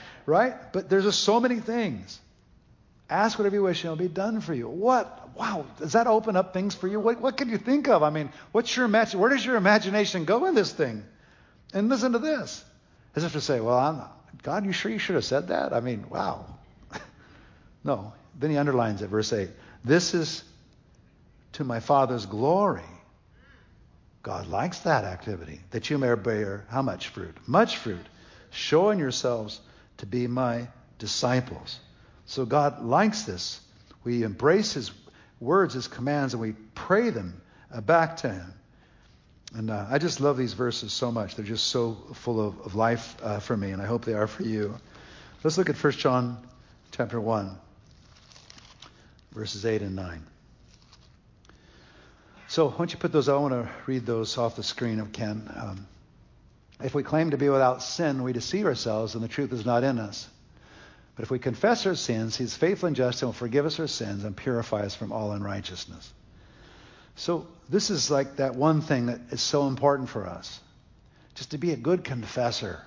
[0.26, 0.72] right?
[0.72, 2.20] But there's just so many things.
[3.10, 4.68] Ask whatever you wish, and it'll be done for you.
[4.68, 5.36] What?
[5.36, 7.00] Wow, does that open up things for you?
[7.00, 8.02] What, what can you think of?
[8.02, 9.20] I mean, what's your imagine?
[9.20, 11.04] Where does your imagination go in this thing?
[11.72, 12.64] And listen to this,
[13.14, 14.02] as if to say, "Well, I'm,
[14.42, 16.46] God, you sure you should have said that?" I mean, wow.
[17.84, 18.12] no.
[18.38, 19.50] Then he underlines it, verse eight.
[19.84, 20.44] This is
[21.52, 22.82] to my Father's glory
[24.22, 27.36] God likes that activity, that you may bear how much fruit?
[27.46, 28.04] Much fruit,
[28.50, 29.60] showing yourselves
[29.98, 30.68] to be my
[30.98, 31.80] disciples.
[32.30, 33.60] So God likes this.
[34.04, 34.92] We embrace His
[35.40, 37.42] words, His commands, and we pray them
[37.86, 38.54] back to Him.
[39.56, 41.34] And uh, I just love these verses so much.
[41.34, 44.28] They're just so full of, of life uh, for me, and I hope they are
[44.28, 44.78] for you.
[45.42, 46.38] Let's look at 1 John
[46.92, 47.58] chapter 1,
[49.32, 50.22] verses 8 and 9.
[52.46, 53.28] So why don't you put those?
[53.28, 55.52] I want to read those off the screen of Ken.
[55.56, 55.88] Um,
[56.80, 59.82] if we claim to be without sin, we deceive ourselves, and the truth is not
[59.82, 60.28] in us.
[61.20, 63.86] But if we confess our sins, He's faithful and just and will forgive us our
[63.86, 66.14] sins and purify us from all unrighteousness.
[67.14, 70.58] So this is like that one thing that is so important for us,
[71.34, 72.80] just to be a good confessor.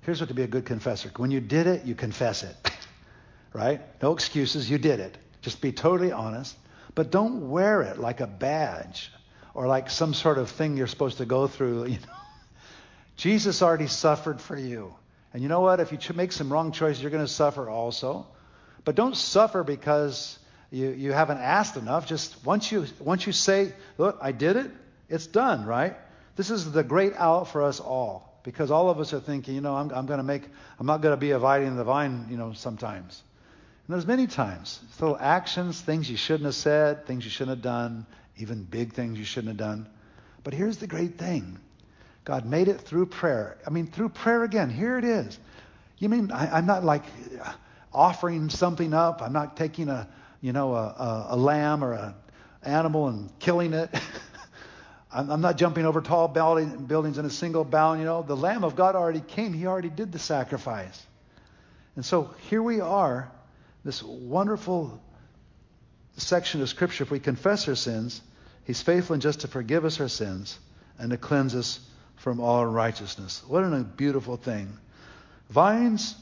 [0.00, 1.10] Here's what to be a good confessor.
[1.18, 2.56] When you did it, you confess it,
[3.52, 3.82] right?
[4.00, 4.70] No excuses.
[4.70, 5.18] You did it.
[5.42, 6.56] Just be totally honest.
[6.94, 9.12] But don't wear it like a badge
[9.52, 11.84] or like some sort of thing you're supposed to go through.
[11.88, 12.14] You know?
[13.18, 14.94] Jesus already suffered for you.
[15.36, 15.80] And you know what?
[15.80, 18.26] If you make some wrong choices, you're going to suffer also.
[18.86, 20.38] But don't suffer because
[20.70, 22.06] you, you haven't asked enough.
[22.06, 24.70] Just once you once you say, look, I did it,
[25.10, 25.94] it's done, right?
[26.36, 28.40] This is the great out for us all.
[28.44, 30.44] Because all of us are thinking, you know, I'm, I'm going to make,
[30.80, 33.22] I'm not going to be abiding the vine, you know, sometimes.
[33.86, 37.62] And there's many times, little actions, things you shouldn't have said, things you shouldn't have
[37.62, 38.06] done,
[38.38, 39.86] even big things you shouldn't have done.
[40.44, 41.58] But here's the great thing.
[42.26, 43.56] God made it through prayer.
[43.64, 44.68] I mean, through prayer again.
[44.68, 45.38] Here it is.
[45.98, 47.04] You mean I, am not like
[47.40, 47.52] uh,
[47.94, 49.22] offering something up?
[49.22, 50.08] I'm not taking a,
[50.40, 52.14] you know, a, a, a lamb or an
[52.64, 53.94] animal and killing it.
[55.12, 58.00] I'm, I'm not jumping over tall buildings in a single bound.
[58.00, 59.52] You know, the Lamb of God already came.
[59.52, 61.06] He already did the sacrifice.
[61.94, 63.30] And so here we are
[63.84, 65.00] this wonderful
[66.16, 67.04] section of Scripture.
[67.04, 68.20] If we confess our sins,
[68.64, 70.58] He's faithful and just to forgive us our sins
[70.98, 71.78] and to cleanse us
[72.16, 73.42] from all righteousness.
[73.46, 74.78] What a beautiful thing.
[75.50, 76.14] Vines,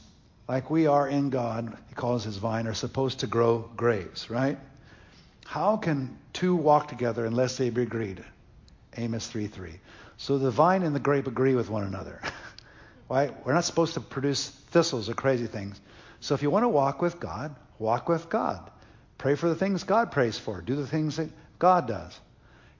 [0.47, 4.57] like we are in God, He calls His vine, are supposed to grow grapes, right?
[5.45, 8.23] How can two walk together unless they be agreed?
[8.97, 9.79] Amos 3:3.
[10.17, 12.21] So the vine and the grape agree with one another.
[13.09, 13.33] right?
[13.45, 15.79] We're not supposed to produce thistles or crazy things.
[16.19, 18.69] So if you want to walk with God, walk with God.
[19.17, 20.61] Pray for the things God prays for.
[20.61, 21.29] Do the things that
[21.59, 22.19] God does.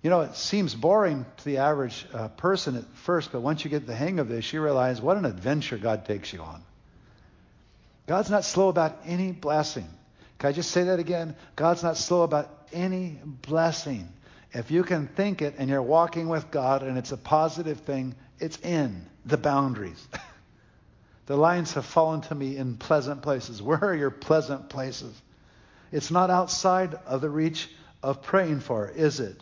[0.06, 3.72] You know, it seems boring to the average uh, person at first, but once you
[3.72, 6.62] get the hang of this, you realize what an adventure God takes you on.
[8.06, 9.90] God's not slow about any blessing.
[10.38, 11.36] Can I just say that again?
[11.56, 14.08] God's not slow about any blessing.
[14.54, 18.14] If you can think it and you're walking with God and it's a positive thing,
[18.40, 20.08] it's in the boundaries.
[21.26, 23.60] The lines have fallen to me in pleasant places.
[23.64, 25.20] Where are your pleasant places?
[25.92, 27.68] It's not outside of the reach
[28.04, 29.42] of praying for, is it?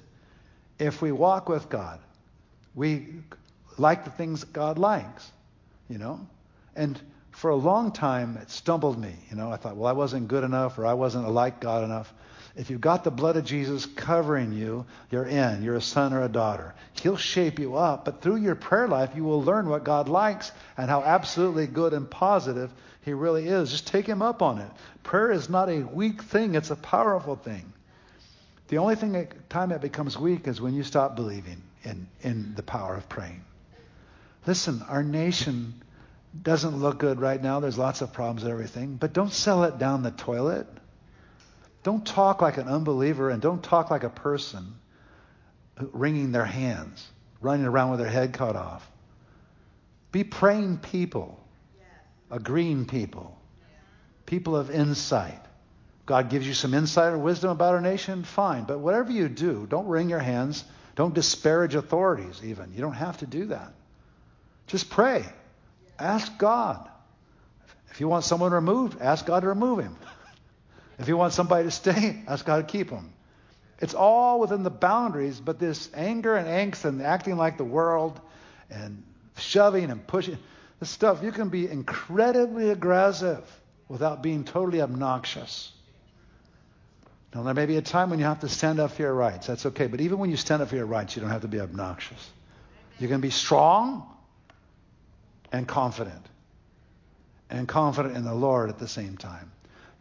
[0.80, 2.00] If we walk with God,
[2.76, 3.08] we
[3.78, 5.32] like the things God likes,
[5.90, 6.28] you know?
[6.76, 7.00] And
[7.32, 9.14] for a long time, it stumbled me.
[9.30, 12.14] You know, I thought, well, I wasn't good enough or I wasn't like God enough.
[12.56, 15.64] If you've got the blood of Jesus covering you, you're in.
[15.64, 16.76] You're a son or a daughter.
[17.02, 20.52] He'll shape you up, but through your prayer life, you will learn what God likes
[20.78, 23.72] and how absolutely good and positive He really is.
[23.72, 24.70] Just take Him up on it.
[25.02, 27.73] Prayer is not a weak thing, it's a powerful thing.
[28.70, 32.56] The only thing that, time it becomes weak is when you stop believing in, in
[32.56, 33.44] the power of praying.
[34.46, 35.84] Listen, our nation
[36.42, 37.60] doesn't look good right now.
[37.60, 40.68] There's lots of problems and everything, but don't sell it down the toilet.
[41.84, 44.76] Don't talk like an unbeliever and don't talk like a person
[45.92, 47.06] wringing their hands,
[47.42, 48.90] running around with their head cut off.
[50.12, 51.40] Be praying people,
[52.32, 53.38] agreeing people,
[54.26, 55.40] people of insight.
[56.06, 58.66] God gives you some insight or wisdom about our nation, fine.
[58.66, 62.72] But whatever you do, don't wring your hands Don't disparage authorities, even.
[62.74, 63.74] You don't have to do that.
[64.68, 65.26] Just pray.
[65.98, 66.88] Ask God.
[67.90, 69.96] If you want someone removed, ask God to remove him.
[71.00, 73.12] If you want somebody to stay, ask God to keep him.
[73.80, 78.22] It's all within the boundaries, but this anger and angst and acting like the world
[78.70, 79.02] and
[79.38, 80.38] shoving and pushing,
[80.80, 83.44] this stuff, you can be incredibly aggressive
[83.88, 85.72] without being totally obnoxious.
[87.34, 89.48] Now, there may be a time when you have to stand up for your rights.
[89.48, 89.88] That's okay.
[89.88, 92.30] But even when you stand up for your rights, you don't have to be obnoxious.
[93.00, 94.08] You can be strong
[95.52, 96.26] and confident.
[97.50, 99.52] And confident in the Lord at the same time.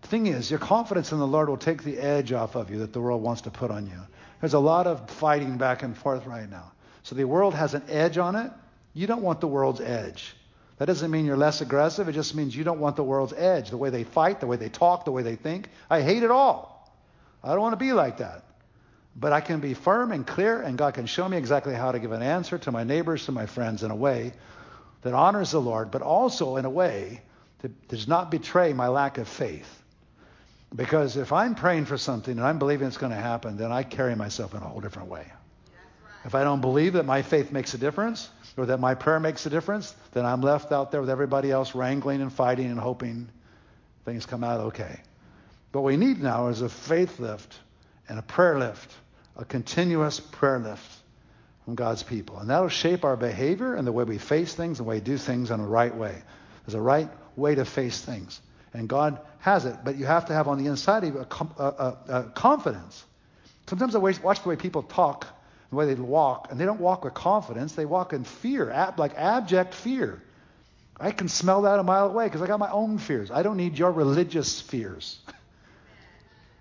[0.02, 2.80] The thing is, your confidence in the Lord will take the edge off of you
[2.80, 4.00] that the world wants to put on you.
[4.40, 6.72] There's a lot of fighting back and forth right now.
[7.02, 8.50] So the world has an edge on it.
[8.94, 10.34] You don't want the world's edge.
[10.78, 12.08] That doesn't mean you're less aggressive.
[12.08, 14.56] It just means you don't want the world's edge, the way they fight, the way
[14.56, 15.68] they talk, the way they think.
[15.88, 16.71] I hate it all.
[17.42, 18.44] I don't want to be like that.
[19.14, 21.98] But I can be firm and clear, and God can show me exactly how to
[21.98, 24.32] give an answer to my neighbors, to my friends in a way
[25.02, 27.20] that honors the Lord, but also in a way
[27.58, 29.82] that does not betray my lack of faith.
[30.74, 33.82] Because if I'm praying for something and I'm believing it's going to happen, then I
[33.82, 35.26] carry myself in a whole different way.
[36.24, 39.44] If I don't believe that my faith makes a difference or that my prayer makes
[39.44, 43.28] a difference, then I'm left out there with everybody else wrangling and fighting and hoping
[44.04, 45.00] things come out okay.
[45.72, 47.58] What we need now is a faith lift
[48.08, 48.92] and a prayer lift,
[49.36, 51.02] a continuous prayer lift
[51.64, 52.38] from God's people.
[52.38, 55.00] And that'll shape our behavior and the way we face things, and the way we
[55.00, 56.14] do things in a right way.
[56.66, 58.40] There's a right way to face things.
[58.74, 61.62] And God has it, but you have to have on the inside of you a,
[61.62, 63.04] a, a confidence.
[63.66, 65.26] Sometimes I watch the way people talk,
[65.70, 67.72] the way they walk, and they don't walk with confidence.
[67.72, 70.22] They walk in fear, ab, like abject fear.
[71.00, 73.30] I can smell that a mile away because I got my own fears.
[73.30, 75.18] I don't need your religious fears.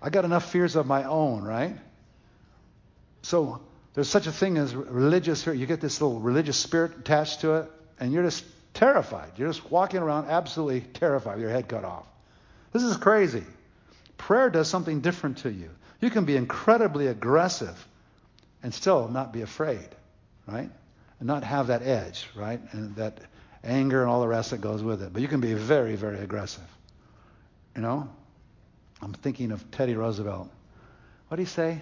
[0.02, 1.76] I got enough fears of my own, right?
[3.22, 3.60] So
[3.94, 5.54] there's such a thing as religious fear.
[5.54, 9.32] You get this little religious spirit attached to it, and you're just terrified.
[9.36, 12.06] You're just walking around absolutely terrified your head cut off.
[12.72, 13.44] This is crazy.
[14.16, 15.70] Prayer does something different to you.
[16.00, 17.86] You can be incredibly aggressive
[18.62, 19.88] and still not be afraid,
[20.46, 20.70] right?
[21.20, 22.60] And not have that edge, right?
[22.72, 23.18] And that
[23.62, 25.12] anger and all the rest that goes with it.
[25.12, 26.66] But you can be very, very aggressive.
[27.76, 28.08] You know?
[29.02, 30.48] I'm thinking of Teddy Roosevelt.
[31.26, 31.80] What do you say?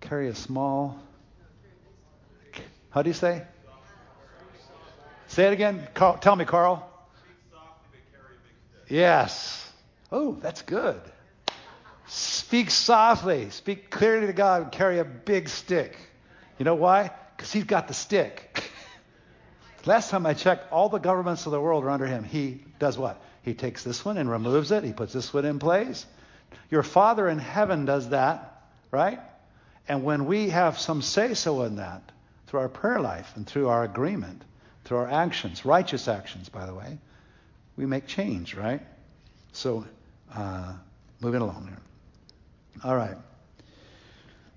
[0.00, 0.98] Carry a small.
[2.90, 3.44] How do you say?
[5.28, 5.86] Say it again.
[5.94, 6.84] Carl, tell me, Carl.
[8.88, 9.72] Yes.
[10.10, 11.00] Oh, that's good.
[12.08, 13.50] Speak softly.
[13.50, 15.96] Speak clearly to God and carry a big stick.
[16.58, 17.12] You know why?
[17.36, 18.64] Because he's got the stick.
[19.86, 22.24] Last time I checked, all the governments of the world are under him.
[22.24, 23.22] He does what?
[23.42, 24.84] He takes this one and removes it.
[24.84, 26.06] He puts this one in place.
[26.70, 29.20] Your Father in heaven does that, right?
[29.88, 32.02] And when we have some say so in that,
[32.46, 34.42] through our prayer life and through our agreement,
[34.84, 36.98] through our actions, righteous actions, by the way,
[37.76, 38.82] we make change, right?
[39.52, 39.86] So,
[40.34, 40.74] uh,
[41.20, 41.78] moving along here.
[42.84, 43.16] All right.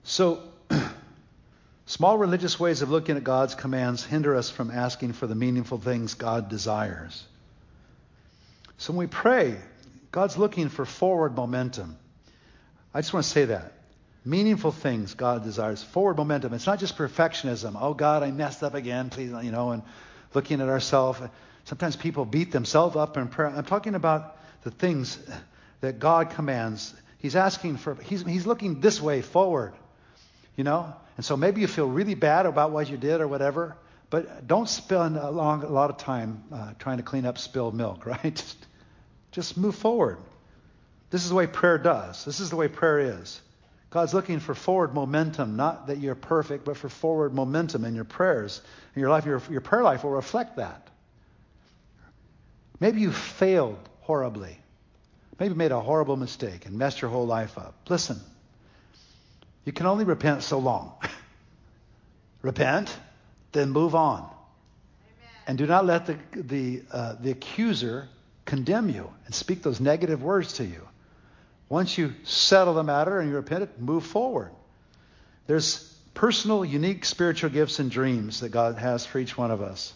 [0.03, 0.43] So,
[1.85, 5.77] small religious ways of looking at God's commands hinder us from asking for the meaningful
[5.77, 7.23] things God desires.
[8.83, 9.55] So when we pray,
[10.11, 11.97] God's looking for forward momentum.
[12.93, 13.71] I just want to say that.
[14.25, 15.81] Meaningful things God desires.
[15.81, 16.53] Forward momentum.
[16.53, 17.77] It's not just perfectionism.
[17.79, 19.83] Oh God, I messed up again, please, you know, and
[20.33, 21.21] looking at ourselves.
[21.63, 23.47] Sometimes people beat themselves up in prayer.
[23.55, 25.17] I'm talking about the things
[25.79, 26.93] that God commands.
[27.19, 29.75] He's asking for, he's, he's looking this way forward,
[30.57, 30.93] you know?
[31.15, 33.77] And so maybe you feel really bad about what you did or whatever,
[34.09, 37.75] but don't spend a, long, a lot of time uh, trying to clean up spilled
[37.75, 38.43] milk, right?
[39.33, 40.17] Just move forward.
[41.09, 42.23] This is the way prayer does.
[42.23, 43.41] This is the way prayer is.
[43.89, 48.05] God's looking for forward momentum, not that you're perfect, but for forward momentum in your
[48.05, 48.61] prayers.
[48.95, 50.87] In your life, your, your prayer life will reflect that.
[52.79, 54.57] Maybe you failed horribly.
[55.39, 57.75] Maybe you made a horrible mistake and messed your whole life up.
[57.89, 58.19] Listen,
[59.65, 60.93] you can only repent so long.
[62.41, 62.95] repent,
[63.51, 64.21] then move on.
[64.21, 64.29] Amen.
[65.47, 68.09] And do not let the, the, uh, the accuser
[68.45, 70.87] condemn you and speak those negative words to you.
[71.69, 74.51] Once you settle the matter and you repent, move forward.
[75.47, 79.93] There's personal, unique spiritual gifts and dreams that God has for each one of us.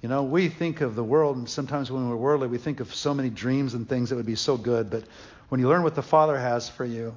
[0.00, 2.92] You know, we think of the world, and sometimes when we're worldly, we think of
[2.92, 4.90] so many dreams and things that would be so good.
[4.90, 5.04] But
[5.48, 7.14] when you learn what the Father has for you,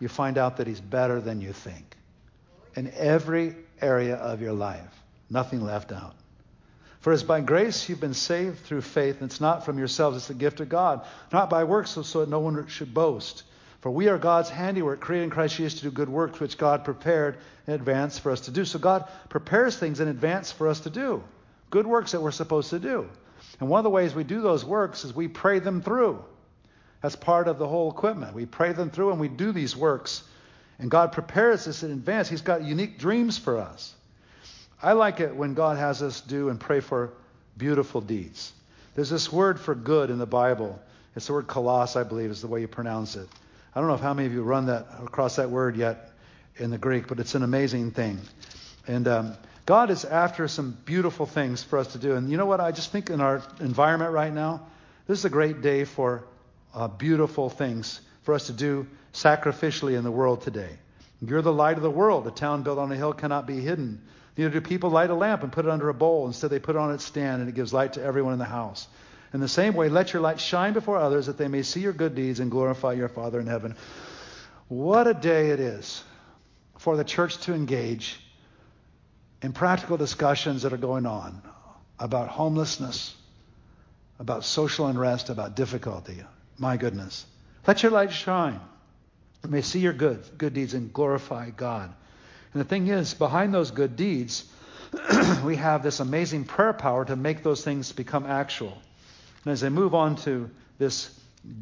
[0.00, 1.96] you find out that He's better than you think.
[2.74, 6.14] In every area of your life, nothing left out.
[7.06, 10.26] For as by grace you've been saved through faith, and it's not from yourselves, it's
[10.26, 13.44] the gift of God, not by works, so, so that no one should boast.
[13.80, 16.84] For we are God's handiwork, created in Christ Jesus to do good works, which God
[16.84, 17.38] prepared
[17.68, 18.64] in advance for us to do.
[18.64, 21.22] So God prepares things in advance for us to do.
[21.70, 23.08] Good works that we're supposed to do.
[23.60, 26.24] And one of the ways we do those works is we pray them through.
[27.02, 28.34] That's part of the whole equipment.
[28.34, 30.24] We pray them through and we do these works.
[30.80, 32.28] And God prepares us in advance.
[32.28, 33.94] He's got unique dreams for us.
[34.82, 37.12] I like it when God has us do and pray for
[37.56, 38.52] beautiful deeds.
[38.94, 40.80] There's this word for good in the Bible.
[41.14, 43.28] It's the word kalos, I believe, is the way you pronounce it.
[43.74, 46.10] I don't know if how many of you run that across that word yet
[46.56, 48.18] in the Greek, but it's an amazing thing.
[48.86, 52.14] And um, God is after some beautiful things for us to do.
[52.14, 52.60] And you know what?
[52.60, 54.66] I just think in our environment right now,
[55.06, 56.24] this is a great day for
[56.74, 60.70] uh, beautiful things for us to do sacrificially in the world today.
[61.20, 62.26] You're the light of the world.
[62.26, 64.02] A town built on a hill cannot be hidden.
[64.36, 66.26] Neither do people light a lamp and put it under a bowl.
[66.26, 68.44] Instead, they put it on its stand, and it gives light to everyone in the
[68.44, 68.86] house.
[69.32, 71.92] In the same way, let your light shine before others that they may see your
[71.92, 73.76] good deeds and glorify your Father in heaven.
[74.68, 76.02] What a day it is
[76.78, 78.20] for the church to engage
[79.42, 81.42] in practical discussions that are going on
[81.98, 83.14] about homelessness,
[84.18, 86.22] about social unrest, about difficulty.
[86.58, 87.24] My goodness.
[87.66, 88.60] Let your light shine.
[89.44, 91.92] You may see your good, good deeds and glorify God.
[92.56, 94.50] And the thing is, behind those good deeds,
[95.44, 98.72] we have this amazing prayer power to make those things become actual.
[99.44, 100.48] And as I move on to
[100.78, 101.10] this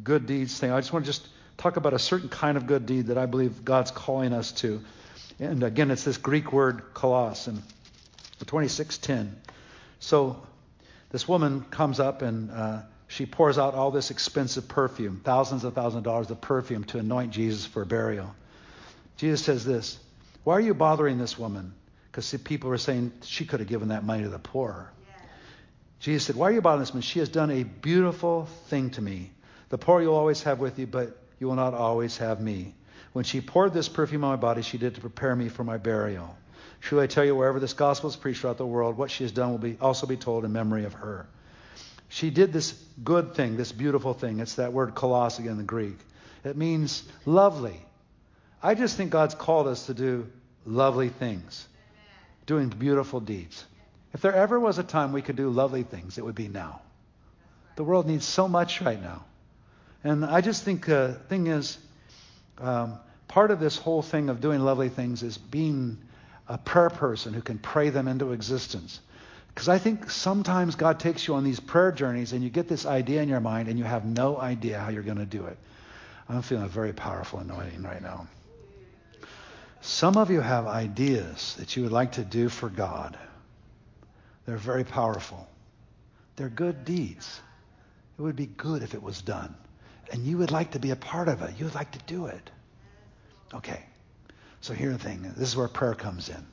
[0.05, 1.27] good deeds thing, I just want to just
[1.57, 4.79] talk about a certain kind of good deed that I believe God's calling us to.
[5.37, 7.61] And again, it's this Greek word kalos in
[8.45, 9.31] 26:10.
[9.99, 10.41] So
[11.09, 15.73] this woman comes up and uh, she pours out all this expensive perfume, thousands of
[15.73, 18.33] thousands of dollars of perfume to anoint Jesus for burial.
[19.17, 19.99] Jesus says this,
[20.45, 21.73] Why are you bothering this woman?
[22.11, 24.91] Because people were saying she could have given that money to the poor.
[25.99, 27.01] Jesus said, Why are you bothering this woman?
[27.01, 29.31] She has done a beautiful thing to me.
[29.69, 32.75] The poor you'll always have with you, but you will not always have me.
[33.13, 35.77] When she poured this perfume on my body, she did to prepare me for my
[35.77, 36.37] burial.
[36.79, 39.31] Truly I tell you, wherever this gospel is preached throughout the world, what she has
[39.31, 41.25] done will be also be told in memory of her.
[42.07, 42.71] She did this
[43.03, 44.39] good thing, this beautiful thing.
[44.39, 45.97] It's that word again in the Greek.
[46.43, 47.79] It means lovely.
[48.61, 50.27] I just think God's called us to do
[50.65, 51.67] lovely things,
[52.45, 53.63] doing beautiful deeds.
[54.13, 56.81] If there ever was a time we could do lovely things, it would be now.
[57.75, 59.25] The world needs so much right now.
[60.03, 61.77] And I just think the uh, thing is,
[62.59, 62.97] um,
[63.27, 65.97] part of this whole thing of doing lovely things is being
[66.47, 68.99] a prayer person who can pray them into existence.
[69.49, 72.85] Because I think sometimes God takes you on these prayer journeys and you get this
[72.85, 75.57] idea in your mind and you have no idea how you're going to do it.
[76.27, 78.27] I'm feeling a very powerful anointing right now.
[79.85, 83.17] Some of you have ideas that you would like to do for God.
[84.45, 85.47] They're very powerful.
[86.35, 87.39] They're good deeds.
[88.17, 89.55] It would be good if it was done.
[90.11, 91.57] And you would like to be a part of it.
[91.57, 92.49] You would like to do it.
[93.53, 93.83] Okay.
[94.61, 95.21] So here's the thing.
[95.37, 96.45] This is where prayer comes in.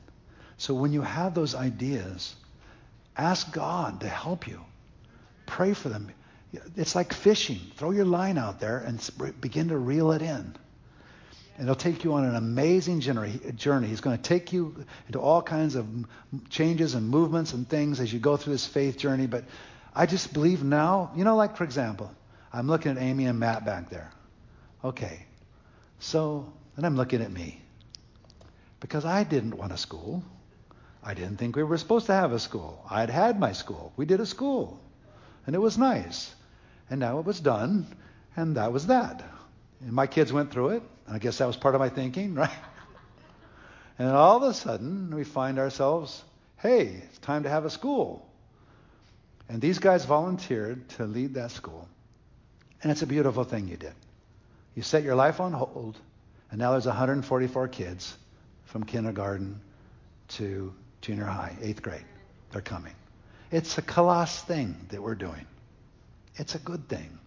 [0.57, 2.35] So when you have those ideas,
[3.15, 4.59] Ask God to help you.
[5.45, 6.11] Pray for them.
[6.75, 7.59] It's like fishing.
[7.75, 9.09] Throw your line out there and
[9.39, 10.55] begin to reel it in.
[11.57, 13.87] And he'll take you on an amazing journey.
[13.87, 15.87] He's going to take you into all kinds of
[16.49, 19.27] changes and movements and things as you go through this faith journey.
[19.27, 19.43] But
[19.93, 22.11] I just believe now, you know, like for example,
[22.51, 24.11] I'm looking at Amy and Matt back there.
[24.83, 25.25] Okay.
[25.99, 27.61] So, then I'm looking at me.
[28.79, 30.23] Because I didn't want a school.
[31.03, 32.83] I didn't think we were supposed to have a school.
[32.89, 33.93] I'd had my school.
[33.95, 34.79] We did a school.
[35.45, 36.33] And it was nice.
[36.89, 37.95] And now it was done.
[38.35, 39.23] And that was that.
[39.81, 40.83] And my kids went through it.
[41.09, 42.49] I guess that was part of my thinking, right?
[43.97, 46.23] And then all of a sudden, we find ourselves,
[46.57, 48.27] hey, it's time to have a school.
[49.49, 51.87] And these guys volunteered to lead that school.
[52.81, 53.93] And it's a beautiful thing you did.
[54.75, 55.97] You set your life on hold,
[56.49, 58.17] and now there's 144 kids
[58.65, 59.61] from kindergarten
[60.29, 62.05] to junior high, eighth grade.
[62.51, 62.93] They're coming.
[63.51, 65.45] It's a kalos thing that we're doing.
[66.35, 67.19] It's a good thing.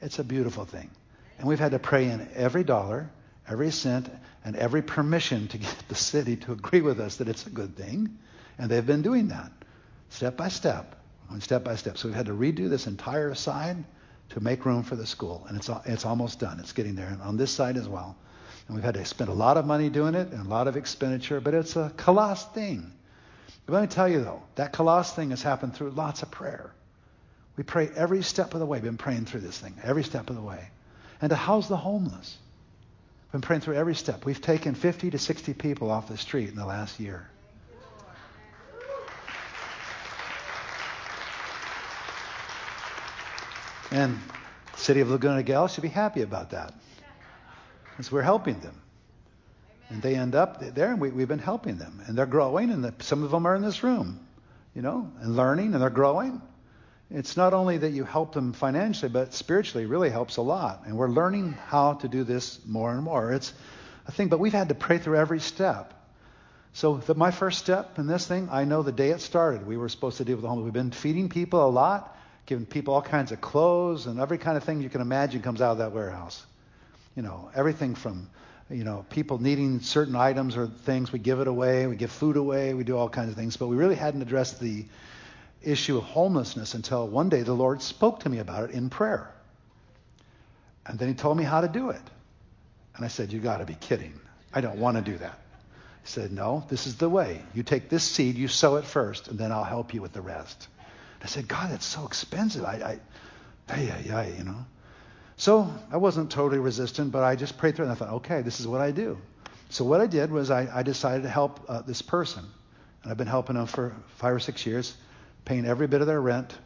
[0.00, 0.90] It's a beautiful thing.
[1.38, 3.10] And we've had to pray in every dollar,
[3.48, 4.10] every cent,
[4.44, 7.76] and every permission to get the city to agree with us that it's a good
[7.76, 8.18] thing.
[8.58, 9.52] And they've been doing that
[10.10, 10.96] step by step,
[11.40, 11.98] step by step.
[11.98, 13.84] So we've had to redo this entire side
[14.30, 15.44] to make room for the school.
[15.48, 16.60] And it's, it's almost done.
[16.60, 17.08] It's getting there.
[17.08, 18.16] And on this side as well.
[18.66, 20.76] And we've had to spend a lot of money doing it and a lot of
[20.76, 22.92] expenditure, but it's a colossal thing.
[23.64, 26.70] But let me tell you, though, that colossal thing has happened through lots of prayer.
[27.56, 28.76] We pray every step of the way.
[28.76, 30.68] We've been praying through this thing, every step of the way.
[31.20, 32.36] And to house the homeless.
[33.32, 34.24] Been praying through every step.
[34.24, 37.28] We've taken 50 to 60 people off the street in the last year.
[43.90, 44.18] And
[44.72, 46.74] the city of Laguna Niguel should be happy about that.
[47.90, 48.80] Because we're helping them.
[49.90, 52.02] And they end up there, and we, have been helping them.
[52.06, 54.20] And they're growing, and the, some of them are in this room,
[54.74, 56.42] you know, and learning, and they're growing.
[57.10, 60.82] It's not only that you help them financially, but spiritually really helps a lot.
[60.84, 63.32] And we're learning how to do this more and more.
[63.32, 63.52] It's
[64.06, 65.94] a thing, but we've had to pray through every step.
[66.74, 69.66] So the, my first step in this thing, I know the day it started.
[69.66, 70.64] We were supposed to deal with the homeless.
[70.64, 74.56] We've been feeding people a lot, giving people all kinds of clothes, and every kind
[74.56, 76.44] of thing you can imagine comes out of that warehouse.
[77.16, 78.28] You know, everything from
[78.70, 82.36] you know, people needing certain items or things, we give it away, we give food
[82.36, 83.56] away, we do all kinds of things.
[83.56, 84.84] But we really hadn't addressed the
[85.62, 89.32] issue of homelessness until one day the Lord spoke to me about it in prayer.
[90.86, 92.00] And then he told me how to do it.
[92.96, 94.18] And I said, You got to be kidding.
[94.52, 95.38] I don't want to do that.
[96.02, 97.42] He said, No, this is the way.
[97.54, 100.22] You take this seed, you sow it first, and then I'll help you with the
[100.22, 100.68] rest.
[101.22, 102.64] I said, God, that's so expensive.
[102.64, 103.00] I,
[103.68, 104.64] I, ay, ay, ay, you know.
[105.36, 108.42] So I wasn't totally resistant, but I just prayed through it and I thought, okay,
[108.42, 109.18] this is what I do.
[109.70, 112.44] So what I did was I, I decided to help uh, this person.
[113.02, 114.96] And I've been helping them for five or six years,
[115.48, 116.56] paying every bit of their rent.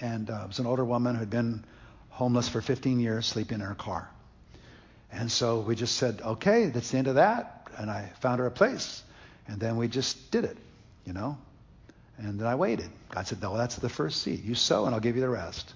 [0.00, 1.64] And uh, it was an older woman who had been
[2.10, 4.08] homeless for 15 years, sleeping in her car.
[5.10, 7.68] And so we just said, okay, that's the end of that.
[7.78, 9.02] And I found her a place.
[9.46, 10.58] And then we just did it,
[11.06, 11.38] you know.
[12.18, 12.90] And then I waited.
[13.08, 14.44] God said, no, that's the first seed.
[14.44, 15.72] You sow and I'll give you the rest.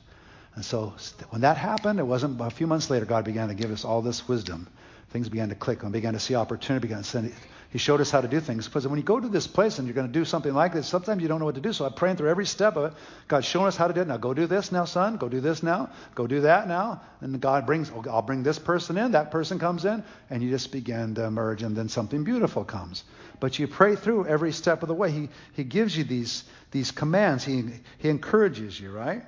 [0.54, 0.92] And so
[1.30, 4.02] when that happened, it wasn't a few months later, God began to give us all
[4.02, 4.68] this wisdom.
[5.10, 7.32] Things began to click and began to see opportunity, began to send,
[7.72, 8.66] he showed us how to do things.
[8.68, 10.86] Because when you go to this place and you're going to do something like this,
[10.86, 11.72] sometimes you don't know what to do.
[11.72, 12.98] So I'm praying through every step of it.
[13.28, 14.08] God's showing us how to do it.
[14.08, 15.16] Now go do this now, son.
[15.16, 15.88] Go do this now.
[16.14, 17.00] Go do that now.
[17.22, 19.12] And God brings, oh, I'll bring this person in.
[19.12, 20.04] That person comes in.
[20.28, 21.62] And you just begin to emerge.
[21.62, 23.04] And then something beautiful comes.
[23.40, 25.10] But you pray through every step of the way.
[25.10, 27.42] He, he gives you these, these commands.
[27.42, 27.64] He,
[27.96, 29.22] he encourages you, right?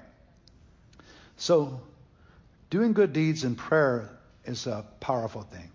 [1.38, 1.80] So,
[2.68, 4.11] doing good deeds in prayer
[4.45, 5.70] is a powerful thing.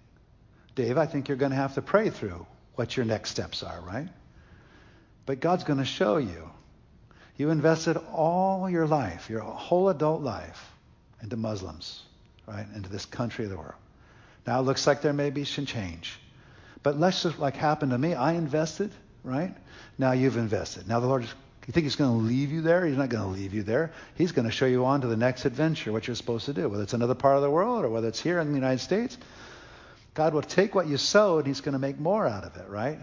[0.76, 2.45] Dave, I think you're going to have to pray through
[2.80, 4.07] what your next steps are, right?
[5.25, 6.49] But God's going to show you.
[7.36, 10.65] You invested all your life, your whole adult life,
[11.21, 12.01] into Muslims,
[12.47, 12.65] right?
[12.73, 13.73] Into this country of the world.
[14.47, 16.17] Now it looks like there may be some change.
[16.82, 18.13] But let's just like happened to me.
[18.13, 18.91] I invested,
[19.25, 19.53] right?
[19.97, 20.88] Now you've invested.
[20.88, 21.23] Now the Lord
[21.69, 22.86] you think he's going to leave you there?
[22.86, 23.91] He's not going to leave you there.
[24.15, 26.69] He's going to show you on to the next adventure, what you're supposed to do,
[26.69, 29.17] whether it's another part of the world or whether it's here in the United States.
[30.20, 32.67] God will take what you sow and he's going to make more out of it,
[32.67, 32.99] right?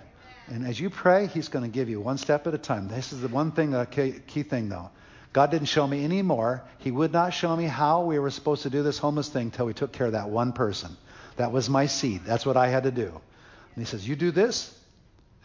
[0.48, 2.88] And as you pray, he's going to give you one step at a time.
[2.88, 4.90] This is the one thing, uh, the key thing though.
[5.32, 6.62] God didn't show me any more.
[6.76, 9.64] He would not show me how we were supposed to do this homeless thing until
[9.64, 10.94] we took care of that one person.
[11.36, 12.20] That was my seed.
[12.26, 13.06] That's what I had to do.
[13.06, 14.78] And he says, you do this,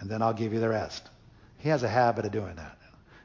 [0.01, 1.07] and then I'll give you the rest.
[1.59, 2.77] He has a habit of doing that.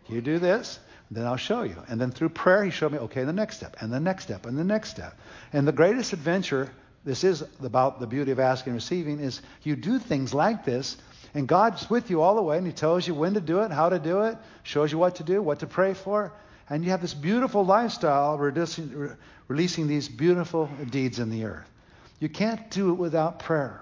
[0.08, 0.78] You do this,
[1.10, 1.82] then I'll show you.
[1.88, 4.46] And then through prayer, he showed me, okay, the next step, and the next step,
[4.46, 5.18] and the next step.
[5.52, 6.70] And the greatest adventure,
[7.06, 10.96] this is about the beauty of asking and receiving, is you do things like this,
[11.34, 13.70] and God's with you all the way, and he tells you when to do it,
[13.70, 16.32] how to do it, shows you what to do, what to pray for.
[16.68, 21.70] And you have this beautiful lifestyle releasing, releasing these beautiful deeds in the earth.
[22.18, 23.80] You can't do it without prayer.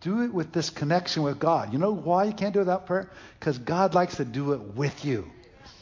[0.00, 1.72] Do it with this connection with God.
[1.72, 3.10] You know why you can't do it without prayer?
[3.40, 5.28] Because God likes to do it with you.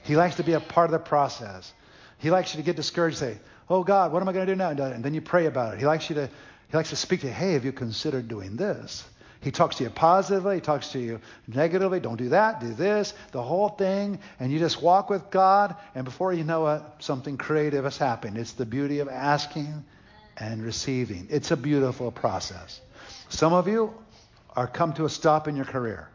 [0.04, 1.74] He likes to be a part of the process.
[2.18, 3.36] He likes you to get discouraged, say,
[3.68, 5.80] "Oh God, what am I going to do now?" And then you pray about it.
[5.80, 6.30] He likes you to
[6.72, 9.04] he likes to speak to you, "Hey, have you considered doing this?"
[9.42, 10.54] He talks to you positively.
[10.54, 12.00] He talks to you negatively.
[12.00, 12.60] Don't do that.
[12.60, 13.12] Do this.
[13.32, 14.20] The whole thing.
[14.38, 15.74] And you just walk with God.
[15.96, 18.38] And before you know it, something creative has happened.
[18.38, 19.84] It's the beauty of asking
[20.38, 21.26] and receiving.
[21.28, 22.80] It's a beautiful process.
[23.28, 23.92] Some of you
[24.54, 26.08] are come to a stop in your career.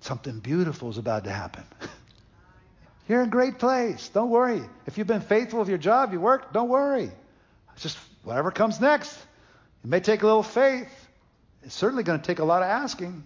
[0.00, 1.64] Something beautiful is about to happen.
[3.08, 4.08] You're in a great place.
[4.08, 4.62] Don't worry.
[4.86, 7.10] If you've been faithful with your job, you work, don't worry.
[7.74, 9.16] It's just whatever comes next.
[9.86, 10.90] It may take a little faith.
[11.62, 13.22] It's certainly going to take a lot of asking,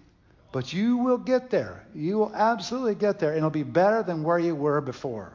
[0.51, 1.83] but you will get there.
[1.95, 5.33] You will absolutely get there, and it'll be better than where you were before.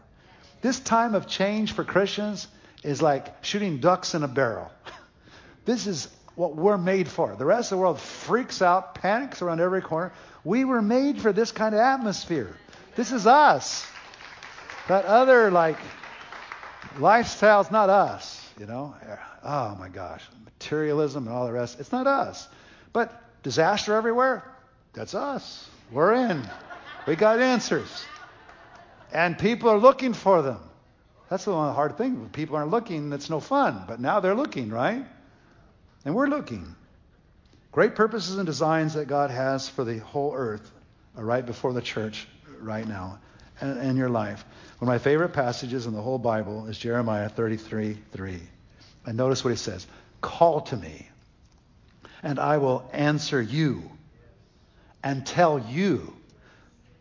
[0.62, 2.46] This time of change for Christians
[2.84, 4.70] is like shooting ducks in a barrel.
[5.64, 6.06] this is
[6.36, 7.34] what we're made for.
[7.34, 10.12] The rest of the world freaks out, panics around every corner.
[10.44, 12.56] We were made for this kind of atmosphere.
[12.94, 13.84] This is us.
[14.86, 15.78] That other like
[17.00, 18.94] lifestyle's not us, you know.
[19.42, 21.78] Oh my gosh, materialism and all the rest.
[21.80, 22.48] It's not us.
[22.92, 24.44] But disaster everywhere,
[24.92, 25.68] that's us.
[25.90, 26.42] We're in.
[27.06, 28.04] We got answers.
[29.12, 30.60] And people are looking for them.
[31.28, 32.20] That's the one hard thing.
[32.20, 33.84] When people aren't looking, it's no fun.
[33.86, 35.04] But now they're looking, right?
[36.04, 36.74] And we're looking.
[37.72, 40.70] Great purposes and designs that God has for the whole earth
[41.16, 42.26] are right before the church
[42.60, 43.18] right now
[43.60, 44.44] in your life.
[44.78, 48.40] One of my favorite passages in the whole Bible is Jeremiah 33 3.
[49.06, 49.86] And notice what he says
[50.20, 51.08] Call to me,
[52.22, 53.90] and I will answer you
[55.02, 56.14] and tell you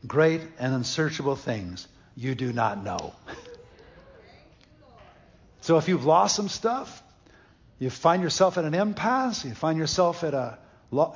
[0.06, 3.14] great and unsearchable things you do not know.
[5.62, 7.02] so if you've lost some stuff,
[7.80, 10.60] you find yourself at an impasse, you find yourself at a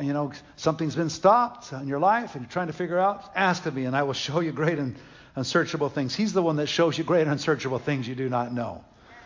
[0.01, 3.65] you know, something's been stopped in your life and you're trying to figure out, ask
[3.65, 4.97] of me and I will show you great and
[5.39, 6.15] unsearchable things.
[6.15, 8.83] He's the one that shows you great unsearchable things you do not know.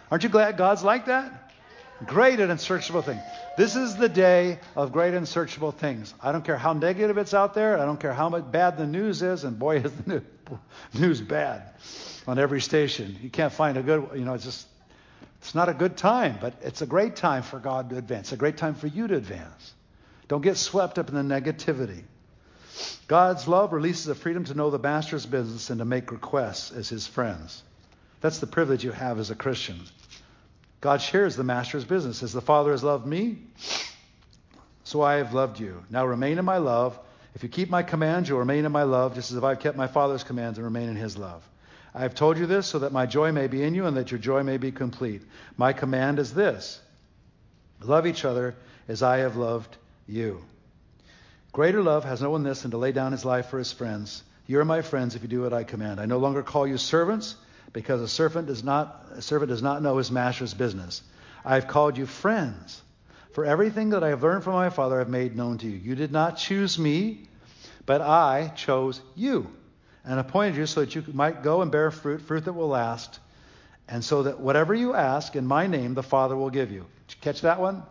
[0.09, 1.51] Aren't you glad God's like that?
[2.05, 3.21] Great and unsearchable things.
[3.57, 6.13] This is the day of great unsearchable things.
[6.21, 7.77] I don't care how negative it's out there.
[7.77, 10.23] I don't care how much bad the news is, and boy is the
[10.93, 11.71] news bad
[12.27, 13.17] on every station.
[13.21, 14.67] You can't find a good, you know, it's just
[15.39, 18.31] it's not a good time, but it's a great time for God to advance.
[18.31, 19.73] a great time for you to advance.
[20.29, 22.03] Don't get swept up in the negativity.
[23.07, 26.89] God's love releases a freedom to know the master's business and to make requests as
[26.89, 27.63] his friends.
[28.21, 29.79] That's the privilege you have as a Christian.
[30.81, 32.23] God shares the master's business.
[32.23, 33.37] As the Father has loved me,
[34.83, 35.83] so I have loved you.
[35.89, 36.97] Now remain in my love.
[37.35, 39.77] If you keep my commands, you'll remain in my love, just as if I've kept
[39.77, 41.43] my Father's commands and remain in his love.
[41.95, 44.11] I have told you this so that my joy may be in you and that
[44.11, 45.21] your joy may be complete.
[45.57, 46.81] My command is this
[47.81, 48.55] love each other
[48.87, 49.75] as I have loved
[50.07, 50.43] you.
[51.53, 54.23] Greater love has no one this than to lay down his life for his friends.
[54.47, 55.99] You are my friends if you do what I command.
[55.99, 57.35] I no longer call you servants
[57.73, 61.03] because a servant does not, a servant does not know his master's business.
[61.45, 62.81] I have called you friends.
[63.33, 65.77] For everything that I have learned from my Father I have made known to you.
[65.77, 67.27] You did not choose me,
[67.85, 69.47] but I chose you
[70.03, 73.19] and appointed you so that you might go and bear fruit, fruit that will last,
[73.87, 76.87] and so that whatever you ask in my name, the Father will give you.
[77.07, 77.83] Did you catch that one?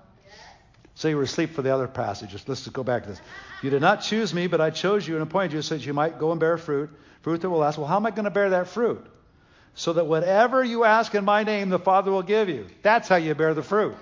[0.94, 2.44] So you were asleep for the other passages.
[2.46, 3.20] Let's just go back to this.
[3.62, 5.94] You did not choose me, but I chose you and appointed you so that you
[5.94, 6.90] might go and bear fruit,
[7.22, 7.78] fruit that will last.
[7.78, 9.04] Well, how am I going to bear that fruit?
[9.74, 12.66] So that whatever you ask in my name, the Father will give you.
[12.82, 13.96] That's how you bear the fruit.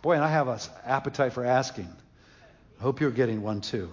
[0.00, 1.94] Boy, and I have an appetite for asking.
[2.78, 3.90] I hope you're getting one too.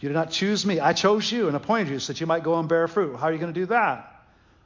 [0.00, 0.80] You did not choose me.
[0.80, 3.16] I chose you and appointed you so that you might go and bear fruit.
[3.16, 4.10] How are you going to do that?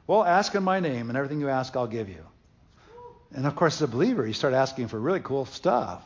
[0.07, 2.25] Well, ask in my name, and everything you ask, I'll give you.
[3.33, 6.03] And of course, as a believer, you start asking for really cool stuff.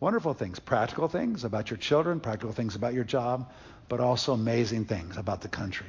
[0.00, 3.52] Wonderful things, practical things about your children, practical things about your job,
[3.88, 5.86] but also amazing things about the country.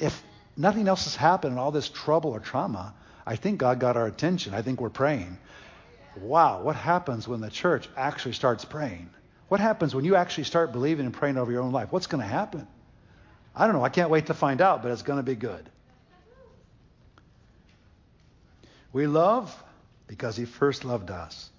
[0.00, 0.20] If
[0.56, 2.94] nothing else has happened and all this trouble or trauma,
[3.24, 4.54] I think God got our attention.
[4.54, 5.38] I think we're praying.
[6.16, 9.08] Wow, what happens when the church actually starts praying?
[9.48, 11.92] What happens when you actually start believing and praying over your own life?
[11.92, 12.66] What's going to happen?
[13.54, 13.84] I don't know.
[13.84, 15.68] I can't wait to find out, but it's going to be good.
[18.92, 19.54] We love
[20.06, 21.50] because he first loved us.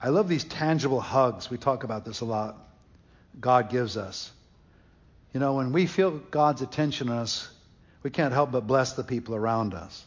[0.00, 1.50] I love these tangible hugs.
[1.50, 2.56] We talk about this a lot.
[3.38, 4.32] God gives us.
[5.32, 7.48] You know, when we feel God's attention on us,
[8.02, 10.04] we can't help but bless the people around us.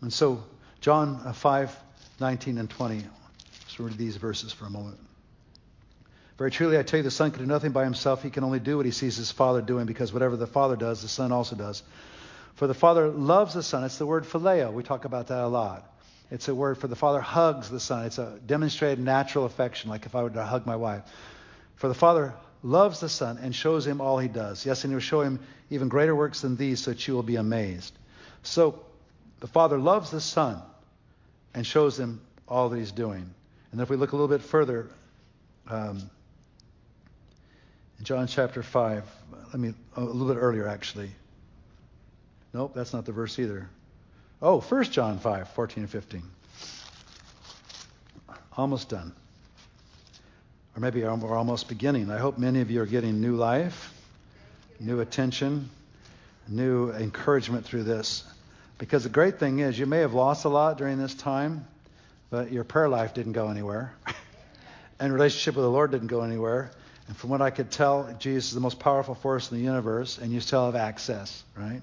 [0.00, 0.42] And so,
[0.80, 1.76] John uh, 5,
[2.20, 2.96] 19 and 20.
[2.96, 4.98] Let's read these verses for a moment.
[6.38, 8.22] Very truly, I tell you, the Son can do nothing by himself.
[8.22, 11.02] He can only do what he sees his Father doing, because whatever the Father does,
[11.02, 11.82] the Son also does.
[12.58, 13.84] For the Father loves the Son.
[13.84, 14.72] It's the word phileo.
[14.72, 15.88] We talk about that a lot.
[16.28, 18.04] It's a word for the Father hugs the Son.
[18.04, 21.04] It's a demonstrated natural affection, like if I were to hug my wife.
[21.76, 22.34] For the Father
[22.64, 24.66] loves the Son and shows him all he does.
[24.66, 25.38] Yes, and he will show him
[25.70, 27.96] even greater works than these, so that you will be amazed.
[28.42, 28.84] So
[29.38, 30.60] the Father loves the Son
[31.54, 33.32] and shows him all that he's doing.
[33.70, 34.88] And if we look a little bit further,
[35.68, 36.10] um,
[38.00, 39.04] in John chapter 5.
[39.52, 41.12] Let me, a little bit earlier, actually.
[42.52, 43.68] Nope, that's not the verse either.
[44.40, 46.22] Oh, 1 John 5, 14 and 15.
[48.56, 49.12] Almost done.
[50.76, 52.10] Or maybe we're almost beginning.
[52.10, 53.92] I hope many of you are getting new life,
[54.80, 55.70] new attention,
[56.48, 58.24] new encouragement through this.
[58.78, 61.66] Because the great thing is, you may have lost a lot during this time,
[62.30, 63.92] but your prayer life didn't go anywhere.
[65.00, 66.70] and relationship with the Lord didn't go anywhere.
[67.08, 70.18] And from what I could tell, Jesus is the most powerful force in the universe,
[70.18, 71.82] and you still have access, right?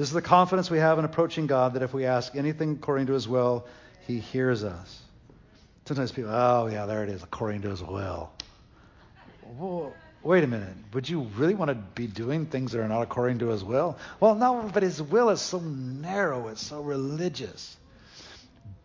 [0.00, 3.08] This is the confidence we have in approaching God that if we ask anything according
[3.08, 3.66] to his will,
[4.06, 5.02] he hears us.
[5.84, 8.32] Sometimes people, oh, yeah, there it is, according to his will.
[10.22, 10.72] Wait a minute.
[10.94, 13.98] Would you really want to be doing things that are not according to his will?
[14.20, 17.76] Well, no, but his will is so narrow, it's so religious.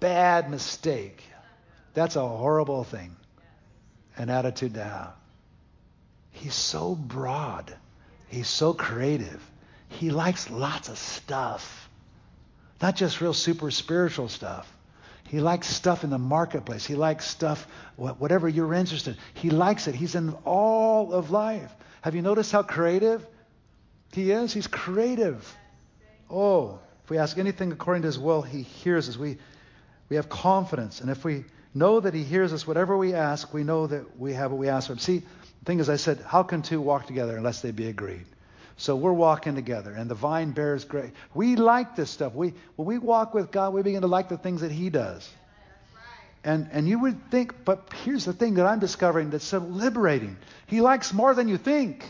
[0.02, 1.24] Bad mistake.
[1.94, 3.16] That's a horrible thing,
[4.18, 5.14] an attitude to have.
[6.32, 7.74] He's so broad.
[8.28, 9.42] He's so creative.
[10.00, 11.90] He likes lots of stuff.
[12.82, 14.72] Not just real super spiritual stuff.
[15.28, 16.86] He likes stuff in the marketplace.
[16.86, 19.18] He likes stuff, whatever you're interested.
[19.34, 19.96] He likes it.
[19.96, 21.72] He's in all of life.
[22.02, 23.26] Have you noticed how creative
[24.12, 24.54] he is?
[24.54, 25.52] He's creative.
[26.30, 29.18] Oh, if we ask anything according to his will, he hears us.
[29.18, 29.38] We,
[30.10, 31.02] we have confidence.
[31.02, 32.66] And if we know that he hears us.
[32.66, 35.00] Whatever we ask, we know that we have what we ask for him.
[35.00, 38.26] See, the thing is, I said, how can two walk together unless they be agreed?
[38.78, 41.12] So we're walking together, and the vine bears great.
[41.34, 42.34] We like this stuff.
[42.34, 45.30] We, when we walk with God, we begin to like the things that He does.
[46.44, 50.38] And, and you would think, but here's the thing that I'm discovering that's so liberating.
[50.68, 52.06] He likes more than you think.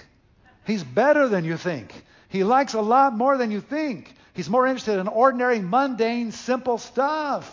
[0.65, 1.93] He's better than you think.
[2.27, 4.13] He likes a lot more than you think.
[4.33, 7.49] He's more interested in ordinary, mundane, simple stuff,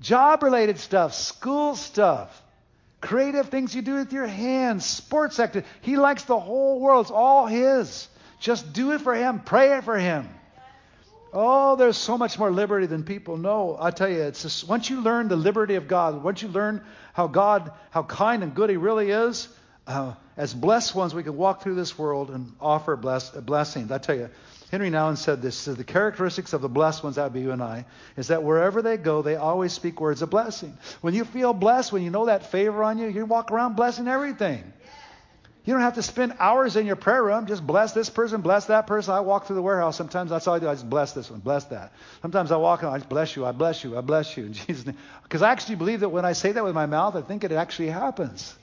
[0.00, 2.42] job related stuff, school stuff,
[3.00, 5.68] creative things you do with your hands, sports activity.
[5.80, 7.06] He likes the whole world.
[7.06, 8.06] It's all His.
[8.40, 9.40] Just do it for Him.
[9.40, 10.28] Pray it for Him.
[11.32, 13.76] Oh, there's so much more liberty than people know.
[13.78, 16.82] I tell you, it's just, once you learn the liberty of God, once you learn
[17.12, 19.48] how God, how kind and good He really is,
[19.86, 23.90] uh, as blessed ones, we can walk through this world and offer bless, blessings.
[23.90, 24.30] I tell you,
[24.70, 27.52] Henri Nouwen said this: says, the characteristics of the blessed ones, that would be you
[27.52, 27.86] and I,
[28.16, 30.76] is that wherever they go, they always speak words of blessing.
[31.00, 34.08] When you feel blessed, when you know that favor on you, you walk around blessing
[34.08, 34.72] everything.
[35.68, 37.44] You don't have to spend hours in your prayer room.
[37.44, 39.12] Just bless this person, bless that person.
[39.12, 39.98] I walk through the warehouse.
[39.98, 40.66] Sometimes that's all I do.
[40.66, 41.92] I just bless this one, bless that.
[42.22, 44.52] Sometimes I walk and I just bless you, I bless you, I bless you in
[44.66, 44.96] Jesus' name.
[45.24, 47.52] Because I actually believe that when I say that with my mouth, I think it
[47.52, 48.56] actually happens.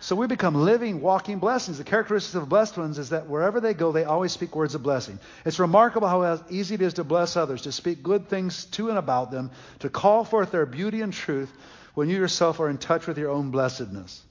[0.00, 1.78] So we become living, walking blessings.
[1.78, 4.82] The characteristics of blessed ones is that wherever they go, they always speak words of
[4.82, 5.20] blessing.
[5.44, 8.98] It's remarkable how easy it is to bless others, to speak good things to and
[8.98, 11.52] about them, to call forth their beauty and truth
[11.94, 14.25] when you yourself are in touch with your own blessedness.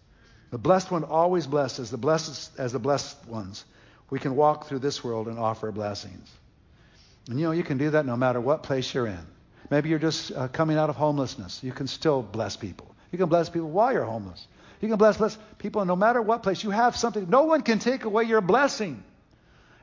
[0.56, 3.66] The blessed one always blessed as the blessed as the blessed ones.
[4.10, 6.32] We can walk through this world and offer blessings.
[7.30, 9.28] And you know, you can do that no matter what place you're in.
[9.70, 11.62] Maybe you're just uh, coming out of homelessness.
[11.62, 12.96] You can still bless people.
[13.12, 14.48] You can bless people while you're homeless.
[14.80, 16.64] You can bless, bless people no matter what place.
[16.64, 17.30] You have something.
[17.30, 19.04] No one can take away your blessing.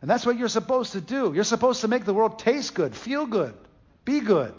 [0.00, 1.34] And that's what you're supposed to do.
[1.34, 3.52] You're supposed to make the world taste good, feel good,
[4.06, 4.54] be good.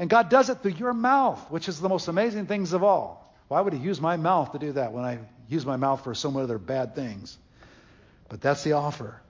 [0.00, 3.32] And God does it through your mouth, which is the most amazing things of all.
[3.46, 6.14] Why would He use my mouth to do that when I use my mouth for
[6.14, 7.36] so many other bad things.
[8.28, 9.20] But that's the offer.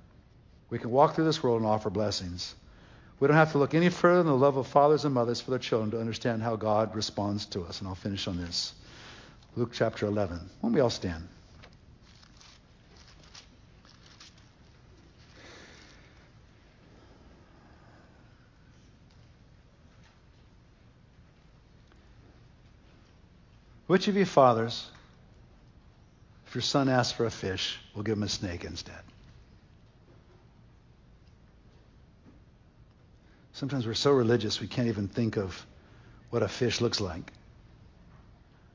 [0.70, 2.54] We can walk through this world and offer blessings.
[3.20, 5.50] We don't have to look any further than the love of fathers and mothers for
[5.50, 7.80] their children to understand how God responds to us.
[7.80, 8.74] And I'll finish on this.
[9.56, 10.40] Luke chapter 11.
[10.60, 11.28] When we all stand.
[23.86, 24.90] Which of you fathers
[26.54, 29.02] if your son asks for a fish, we'll give him a snake instead.
[33.54, 35.66] Sometimes we're so religious we can't even think of
[36.30, 37.32] what a fish looks like.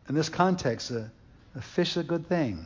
[0.09, 1.09] In this context, a,
[1.55, 2.65] a fish is a good thing.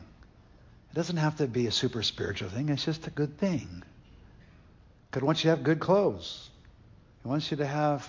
[0.90, 3.84] It doesn't have to be a super spiritual thing, it's just a good thing.
[5.12, 6.50] God wants you to have good clothes.
[7.22, 8.04] He wants you to have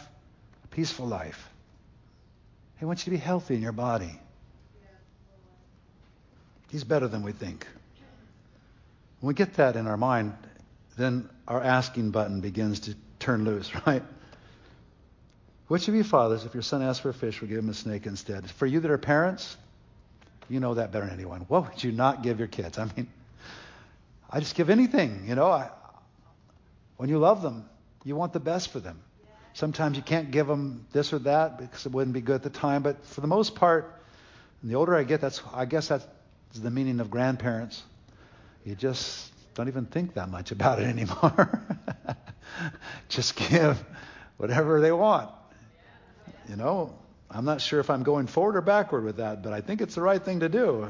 [0.64, 1.52] a peaceful life.
[2.80, 4.20] He wants you to be healthy in your body.
[6.76, 7.66] He's better than we think.
[9.22, 10.34] When we get that in our mind,
[10.98, 14.04] then our asking button begins to turn loose, right?
[15.70, 17.74] Which of you fathers, if your son asks for a fish, will give him a
[17.74, 18.52] snake instead?
[18.52, 19.56] For you that are parents,
[20.50, 21.46] you know that better than anyone.
[21.48, 22.78] What would you not give your kids?
[22.78, 23.08] I mean,
[24.30, 25.50] I just give anything, you know.
[25.50, 25.70] I,
[26.98, 27.70] when you love them,
[28.04, 29.00] you want the best for them.
[29.54, 32.50] Sometimes you can't give them this or that because it wouldn't be good at the
[32.50, 34.02] time, but for the most part,
[34.62, 36.06] and the older I get, that's I guess that's
[36.56, 37.84] is the meaning of grandparents.
[38.64, 41.62] You just don't even think that much about it anymore.
[43.10, 43.84] just give
[44.38, 45.30] whatever they want.
[46.50, 46.98] You know,
[47.30, 49.96] I'm not sure if I'm going forward or backward with that, but I think it's
[49.96, 50.88] the right thing to do.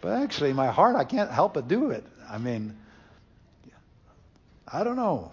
[0.00, 2.04] But actually, my heart, I can't help but do it.
[2.28, 2.76] I mean,
[4.66, 5.32] I don't know.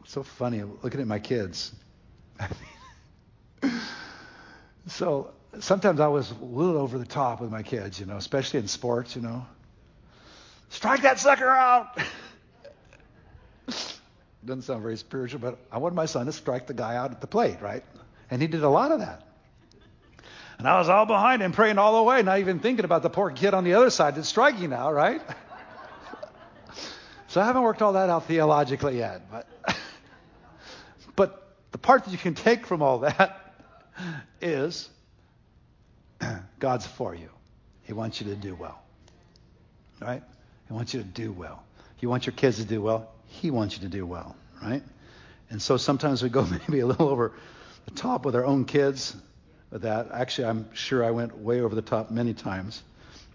[0.00, 1.72] It's so funny looking at my kids.
[4.86, 8.60] so sometimes I was a little over the top with my kids, you know, especially
[8.60, 9.46] in sports, you know.
[10.70, 11.98] Strike that sucker out.
[14.44, 17.20] Doesn't sound very spiritual, but I wanted my son to strike the guy out at
[17.20, 17.82] the plate, right?
[18.30, 19.24] And he did a lot of that.
[20.58, 23.10] And I was all behind him praying all the way, not even thinking about the
[23.10, 25.22] poor kid on the other side that's striking now, right?
[27.28, 29.48] so I haven't worked all that out theologically yet, but
[31.16, 33.54] but the part that you can take from all that
[34.40, 34.88] is
[36.58, 37.28] God's for you.
[37.84, 38.80] He wants you to do well.
[40.00, 40.22] Right?
[40.66, 41.62] He wants you to do well.
[42.00, 43.10] You want your kids to do well.
[43.26, 44.36] He wants you to do well.
[44.62, 44.82] Right?
[45.50, 47.32] And so sometimes we go maybe a little over
[47.86, 49.16] the top with our own kids
[49.70, 50.08] with that.
[50.12, 52.82] Actually, I'm sure I went way over the top many times.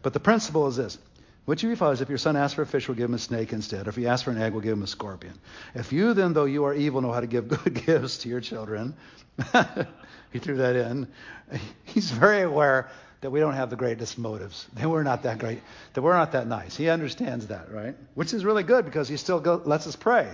[0.02, 0.98] But the principle is this
[1.46, 3.52] What you fathers, if your son asks for a fish, we'll give him a snake
[3.52, 3.88] instead.
[3.88, 5.34] If he asks for an egg, we'll give him a scorpion.
[5.76, 8.40] If you then, though you are evil, know how to give good gifts to your
[8.40, 8.96] children,
[10.32, 11.08] he threw that in.
[11.84, 12.90] He's very aware
[13.20, 14.68] that we don't have the greatest motives.
[14.76, 15.62] That we're not that great.
[15.94, 16.78] That we're not that nice.
[16.78, 17.96] He understands that, right?
[18.14, 20.34] Which is really good because he still go, lets us pray,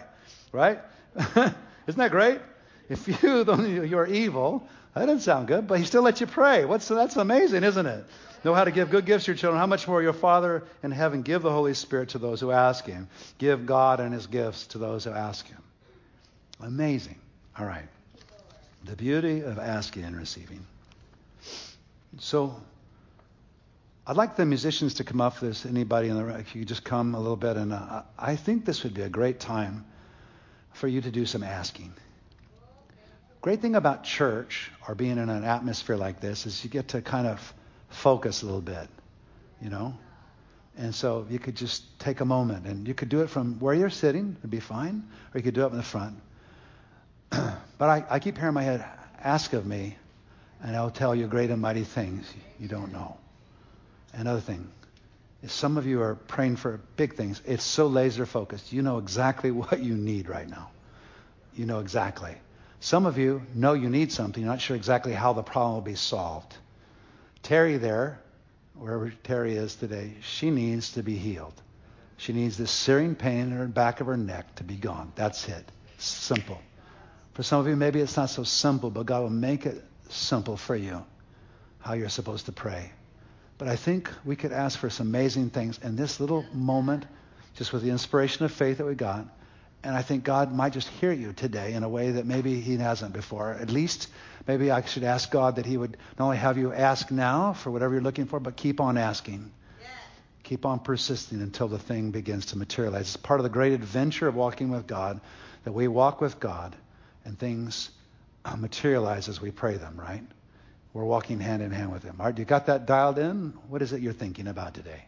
[0.51, 0.79] right?
[1.17, 1.55] Isn't
[1.97, 2.39] that great?
[2.87, 6.65] If you, though you're evil, that doesn't sound good, but he still lets you pray.
[6.65, 8.05] What's that's amazing, isn't it?
[8.43, 9.59] Know how to give good gifts to your children.
[9.59, 12.85] How much more your Father in heaven give the Holy Spirit to those who ask
[12.85, 13.09] Him.
[13.37, 15.61] Give God and His gifts to those who ask Him.
[16.61, 17.19] Amazing.
[17.57, 17.87] All right.
[18.85, 20.65] The beauty of asking and receiving.
[22.19, 22.55] So,
[24.07, 25.43] I'd like the musicians to come up.
[25.43, 28.37] If anybody in the room, if you just come a little bit, and uh, I
[28.37, 29.85] think this would be a great time
[30.73, 31.93] for you to do some asking.
[33.41, 37.01] Great thing about church or being in an atmosphere like this is you get to
[37.01, 37.53] kind of
[37.89, 38.87] focus a little bit,
[39.61, 39.97] you know?
[40.77, 43.73] And so you could just take a moment and you could do it from where
[43.73, 46.15] you're sitting, it'd be fine, or you could do it in the front.
[47.29, 48.85] but I, I keep hearing my head,
[49.21, 49.97] ask of me,
[50.61, 53.17] and I'll tell you great and mighty things you don't know.
[54.13, 54.69] Another thing
[55.43, 57.41] is some of you are praying for big things.
[57.45, 58.73] It's so laser focused.
[58.73, 60.71] You know exactly what you need right now.
[61.55, 62.35] You know exactly.
[62.79, 64.41] Some of you know you need something.
[64.41, 66.55] You're not sure exactly how the problem will be solved.
[67.49, 68.19] Terry there,
[68.75, 71.59] wherever Terry is today, she needs to be healed.
[72.17, 75.11] She needs this searing pain in her back of her neck to be gone.
[75.15, 75.65] That's it.
[75.97, 76.61] Simple.
[77.33, 80.57] For some of you, maybe it's not so simple, but God will make it simple
[80.57, 81.03] for you
[81.79, 82.91] how you're supposed to pray.
[83.57, 87.07] But I think we could ask for some amazing things in this little moment,
[87.55, 89.25] just with the inspiration of faith that we got.
[89.83, 92.75] And I think God might just hear you today in a way that maybe He
[92.77, 93.53] hasn't before.
[93.53, 94.09] At least
[94.45, 97.71] maybe I should ask God that He would not only have you ask now for
[97.71, 99.51] whatever you're looking for, but keep on asking.
[100.43, 103.01] Keep on persisting until the thing begins to materialize.
[103.01, 105.21] It's part of the great adventure of walking with God
[105.63, 106.75] that we walk with God
[107.23, 107.91] and things
[108.43, 110.23] uh, materialize as we pray them, right?
[110.93, 112.15] We're walking hand in hand with Him.
[112.19, 113.53] All right, you got that dialed in?
[113.67, 115.05] What is it you're thinking about today?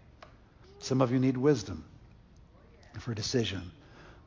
[0.80, 1.84] Some of you need wisdom
[2.99, 3.72] for decision.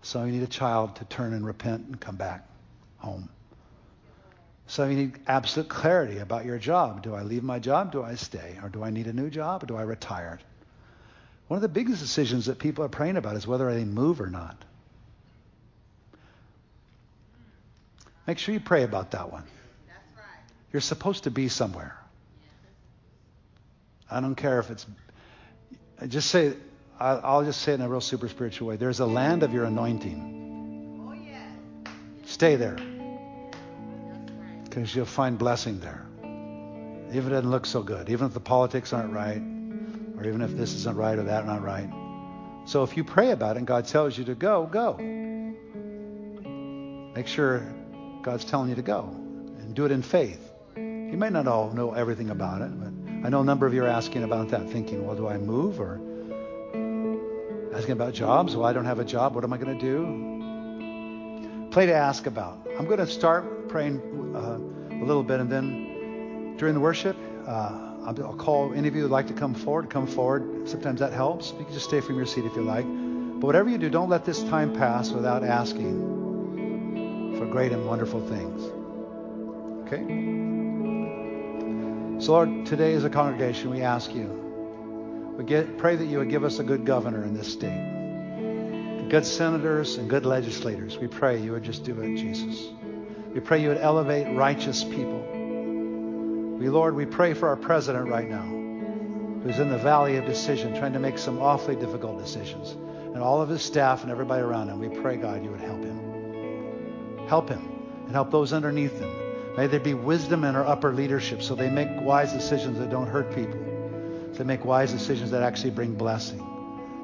[0.04, 2.46] Some of you need a child to turn and repent and come back
[2.98, 3.30] home.
[4.66, 7.02] Some of you need absolute clarity about your job.
[7.02, 7.90] Do I leave my job?
[7.90, 8.58] Do I stay?
[8.62, 9.62] Or do I need a new job?
[9.62, 10.38] Or do I retire?
[11.48, 14.26] One of the biggest decisions that people are praying about is whether they move or
[14.26, 14.62] not.
[18.26, 19.44] Make sure you pray about that one.
[20.70, 21.96] You're supposed to be somewhere.
[24.10, 24.84] I don't care if it's.
[26.08, 26.54] Just say,
[27.00, 28.76] I'll just say it in a real super spiritual way.
[28.76, 31.06] There's a land of your anointing.
[31.08, 31.48] Oh, yeah.
[32.24, 32.78] Stay there.
[34.64, 36.06] Because you'll find blessing there.
[36.22, 38.08] Even if it doesn't look so good.
[38.10, 39.42] Even if the politics aren't right.
[40.16, 41.90] Or even if this isn't right or that not right.
[42.66, 44.96] So if you pray about it and God tells you to go, go.
[47.14, 47.60] Make sure
[48.22, 49.08] God's telling you to go.
[49.58, 50.40] And do it in faith.
[50.76, 53.84] You may not all know everything about it, but I know a number of you
[53.84, 56.00] are asking about that, thinking, well, do I move or
[57.74, 58.54] asking about jobs.
[58.54, 59.34] Well, I don't have a job.
[59.34, 61.70] What am I going to do?
[61.72, 62.64] Play to ask about.
[62.78, 64.00] I'm going to start praying
[64.34, 64.58] uh,
[64.94, 67.16] a little bit, and then during the worship,
[67.46, 69.90] uh, I'll call any of you who'd like to come forward.
[69.90, 70.68] Come forward.
[70.68, 71.50] Sometimes that helps.
[71.58, 72.84] You can just stay from your seat if you like.
[72.84, 78.20] But whatever you do, don't let this time pass without asking for great and wonderful
[78.28, 78.62] things.
[79.86, 80.04] Okay?
[82.24, 84.43] So, Lord, today as a congregation, we ask you
[85.36, 89.26] we get, pray that you would give us a good governor in this state, good
[89.26, 90.96] senators and good legislators.
[90.96, 92.68] We pray you would just do it, Jesus.
[93.32, 95.20] We pray you would elevate righteous people.
[96.58, 98.44] We, Lord, we pray for our president right now,
[99.42, 103.42] who's in the valley of decision, trying to make some awfully difficult decisions, and all
[103.42, 104.78] of his staff and everybody around him.
[104.78, 107.26] We pray, God, you would help him.
[107.26, 107.72] Help him
[108.04, 109.56] and help those underneath him.
[109.56, 113.08] May there be wisdom in our upper leadership so they make wise decisions that don't
[113.08, 113.73] hurt people
[114.36, 116.40] to make wise decisions that actually bring blessing.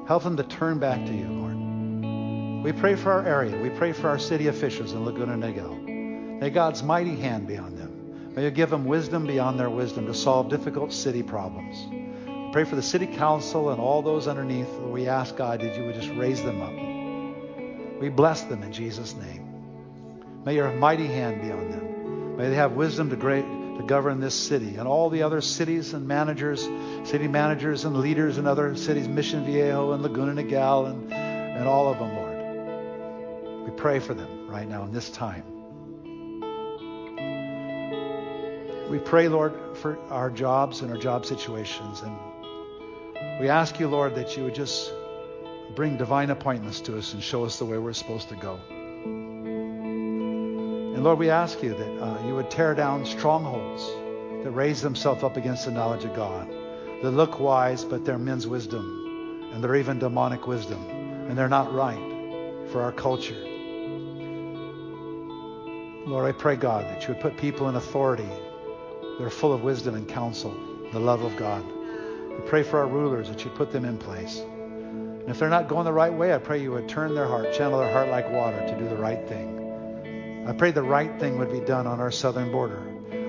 [0.07, 2.63] Help them to turn back to you, Lord.
[2.63, 3.57] We pray for our area.
[3.57, 6.39] We pray for our city officials in Laguna Niguel.
[6.39, 8.33] May God's mighty hand be on them.
[8.35, 11.75] May you give them wisdom beyond their wisdom to solve difficult city problems.
[12.25, 14.69] We pray for the city council and all those underneath.
[14.79, 18.01] We ask God that you would just raise them up.
[18.01, 20.43] We bless them in Jesus' name.
[20.43, 22.37] May your mighty hand be on them.
[22.37, 23.45] May they have wisdom to great
[23.81, 26.61] to govern this city and all the other cities and managers,
[27.03, 31.91] city managers and leaders in other cities, Mission Viejo and Laguna Niguel and, and all
[31.91, 33.69] of them, Lord.
[33.69, 35.43] We pray for them right now in this time.
[38.89, 42.01] We pray, Lord, for our jobs and our job situations.
[42.01, 44.91] And We ask you, Lord, that you would just
[45.75, 48.59] bring divine appointments to us and show us the way we're supposed to go.
[50.93, 53.81] And Lord, we ask you that uh, you would tear down strongholds
[54.43, 56.49] that raise themselves up against the knowledge of God,
[57.01, 60.83] that look wise, but they're men's wisdom, and they're even demonic wisdom,
[61.29, 63.39] and they're not right for our culture.
[66.05, 68.29] Lord, I pray, God, that you would put people in authority
[69.17, 70.53] that are full of wisdom and counsel,
[70.91, 71.63] the love of God.
[71.65, 74.39] We pray for our rulers that you put them in place.
[74.39, 77.53] And if they're not going the right way, I pray you would turn their heart,
[77.53, 79.50] channel their heart like water to do the right thing.
[80.45, 82.81] I pray the right thing would be done on our southern border.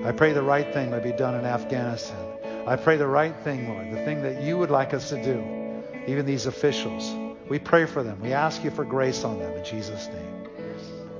[0.03, 2.17] I pray the right thing would be done in Afghanistan.
[2.65, 5.83] I pray the right thing, Lord, the thing that you would like us to do,
[6.07, 7.13] even these officials.
[7.49, 8.19] We pray for them.
[8.21, 10.47] We ask you for grace on them in Jesus' name.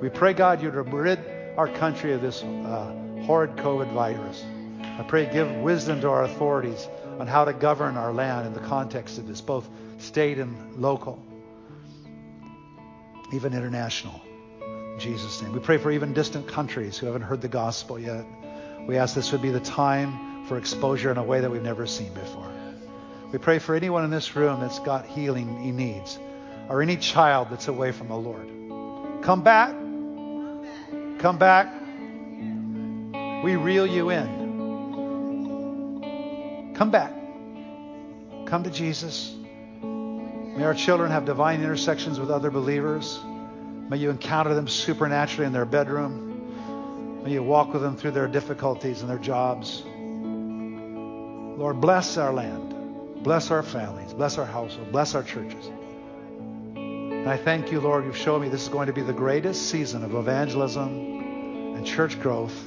[0.01, 1.19] We pray, God, you'd rid
[1.57, 2.93] our country of this uh,
[3.25, 4.43] horrid COVID virus.
[4.81, 6.87] I pray give wisdom to our authorities
[7.19, 9.69] on how to govern our land in the context of this, both
[9.99, 11.23] state and local,
[13.31, 14.19] even international.
[14.99, 15.51] Jesus' name.
[15.53, 18.25] We pray for even distant countries who haven't heard the gospel yet.
[18.87, 21.87] We ask this would be the time for exposure in a way that we've never
[21.87, 22.51] seen before.
[23.31, 26.19] We pray for anyone in this room that's got healing he needs,
[26.69, 28.47] or any child that's away from the Lord.
[29.23, 29.71] Come back.
[31.19, 31.73] Come back.
[33.43, 34.43] We reel you in.
[36.75, 37.13] Come back.
[38.45, 39.33] Come to Jesus.
[39.81, 43.19] May our children have divine intersections with other believers.
[43.93, 47.21] May you encounter them supernaturally in their bedroom.
[47.23, 49.83] May you walk with them through their difficulties and their jobs.
[51.59, 53.23] Lord, bless our land.
[53.23, 54.11] Bless our families.
[54.11, 54.91] Bless our household.
[54.91, 55.67] Bless our churches.
[56.75, 59.69] And I thank you, Lord, you've shown me this is going to be the greatest
[59.69, 62.59] season of evangelism and church growth,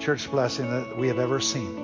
[0.00, 1.76] church blessing that we have ever seen.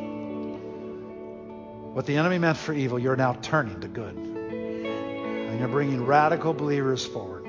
[1.94, 4.16] What the enemy meant for evil, you're now turning to good.
[4.16, 7.39] And you're bringing radical believers forward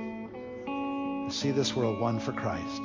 [1.31, 2.81] see this world won for Christ.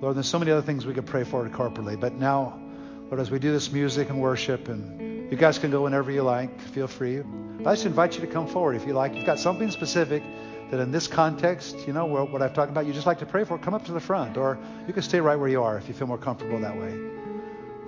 [0.00, 2.60] Lord, there's so many other things we could pray for corporately, but now,
[3.08, 6.22] Lord, as we do this music and worship, and you guys can go whenever you
[6.22, 7.22] like, feel free.
[7.60, 9.14] I just invite you to come forward if you like.
[9.14, 10.22] You've got something specific
[10.70, 13.44] that in this context, you know, what I've talked about, you just like to pray
[13.44, 15.88] for, come up to the front, or you can stay right where you are if
[15.88, 16.92] you feel more comfortable that way.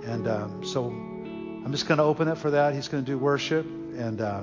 [0.05, 2.73] And um, so I'm just going to open it for that.
[2.73, 4.41] He's going to do worship, and uh,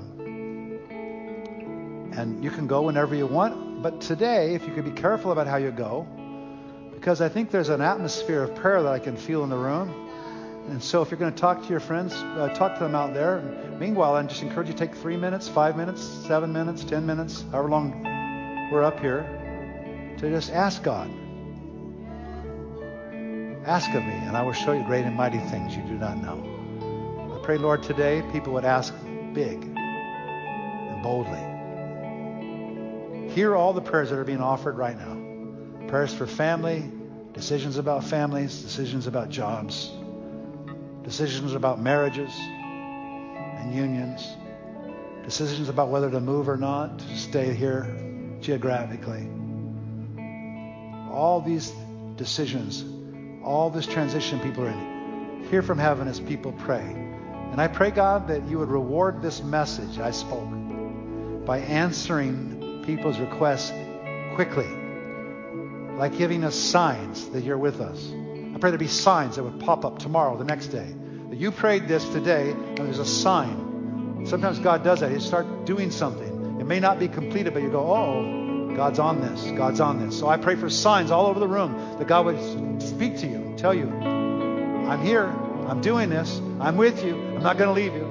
[2.18, 3.66] and you can go whenever you want.
[3.83, 6.07] But today, if you could be careful about how you go,
[6.95, 9.91] because I think there's an atmosphere of prayer that I can feel in the room.
[10.68, 13.14] And so, if you're going to talk to your friends, uh, talk to them out
[13.14, 13.41] there.
[13.79, 17.45] Meanwhile, I just encourage you to take three minutes, five minutes, seven minutes, ten minutes,
[17.53, 18.03] however long
[18.72, 19.22] we're up here,
[20.18, 21.09] to just ask God.
[23.64, 26.22] Ask of me, and I will show you great and mighty things you do not
[26.22, 26.57] know
[27.37, 28.95] I pray, Lord, today people would ask
[29.33, 31.45] big and boldly.
[33.37, 36.91] Hear all the prayers that are being offered right now prayers for family,
[37.34, 39.93] decisions about families, decisions about jobs,
[41.03, 44.26] decisions about marriages and unions,
[45.22, 47.95] decisions about whether to move or not, to stay here
[48.41, 49.28] geographically.
[51.12, 51.74] All these
[52.16, 52.87] decisions,
[53.45, 56.80] all this transition people are in, hear from heaven as people pray.
[56.80, 60.49] And I pray, God, that you would reward this message I spoke
[61.45, 62.56] by answering
[62.87, 63.72] people's requests
[64.34, 64.68] quickly,
[65.97, 68.11] like giving us signs that you're with us.
[68.55, 70.95] I pray there be signs that would pop up tomorrow, the next day.
[71.28, 74.24] That you prayed this today, and there's a sign.
[74.26, 75.11] Sometimes God does that.
[75.11, 76.61] He start doing something.
[76.61, 79.45] It may not be completed, but you go, oh, God's on this.
[79.57, 80.18] God's on this.
[80.18, 83.37] So I pray for signs all over the room that God would speak to you,
[83.37, 85.26] and tell you, I'm here.
[85.26, 86.41] I'm doing this.
[86.61, 87.16] I'm with you.
[87.16, 88.06] I'm not going to leave you.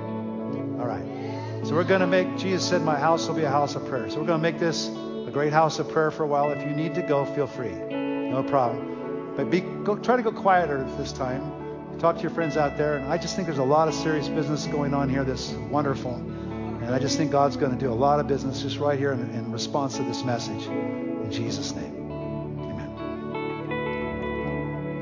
[1.66, 4.07] So we're going to make, Jesus said, My house will be a house of prayer.
[4.11, 6.51] So we're going to make this a great house of prayer for a while.
[6.51, 7.72] If you need to go, feel free.
[7.72, 9.34] No problem.
[9.36, 11.97] But be, go, try to go quieter this time.
[11.97, 12.97] Talk to your friends out there.
[12.97, 16.13] And I just think there's a lot of serious business going on here that's wonderful.
[16.13, 19.13] And I just think God's going to do a lot of business just right here
[19.13, 20.68] in, in response to this message.
[20.68, 21.95] In Jesus' name.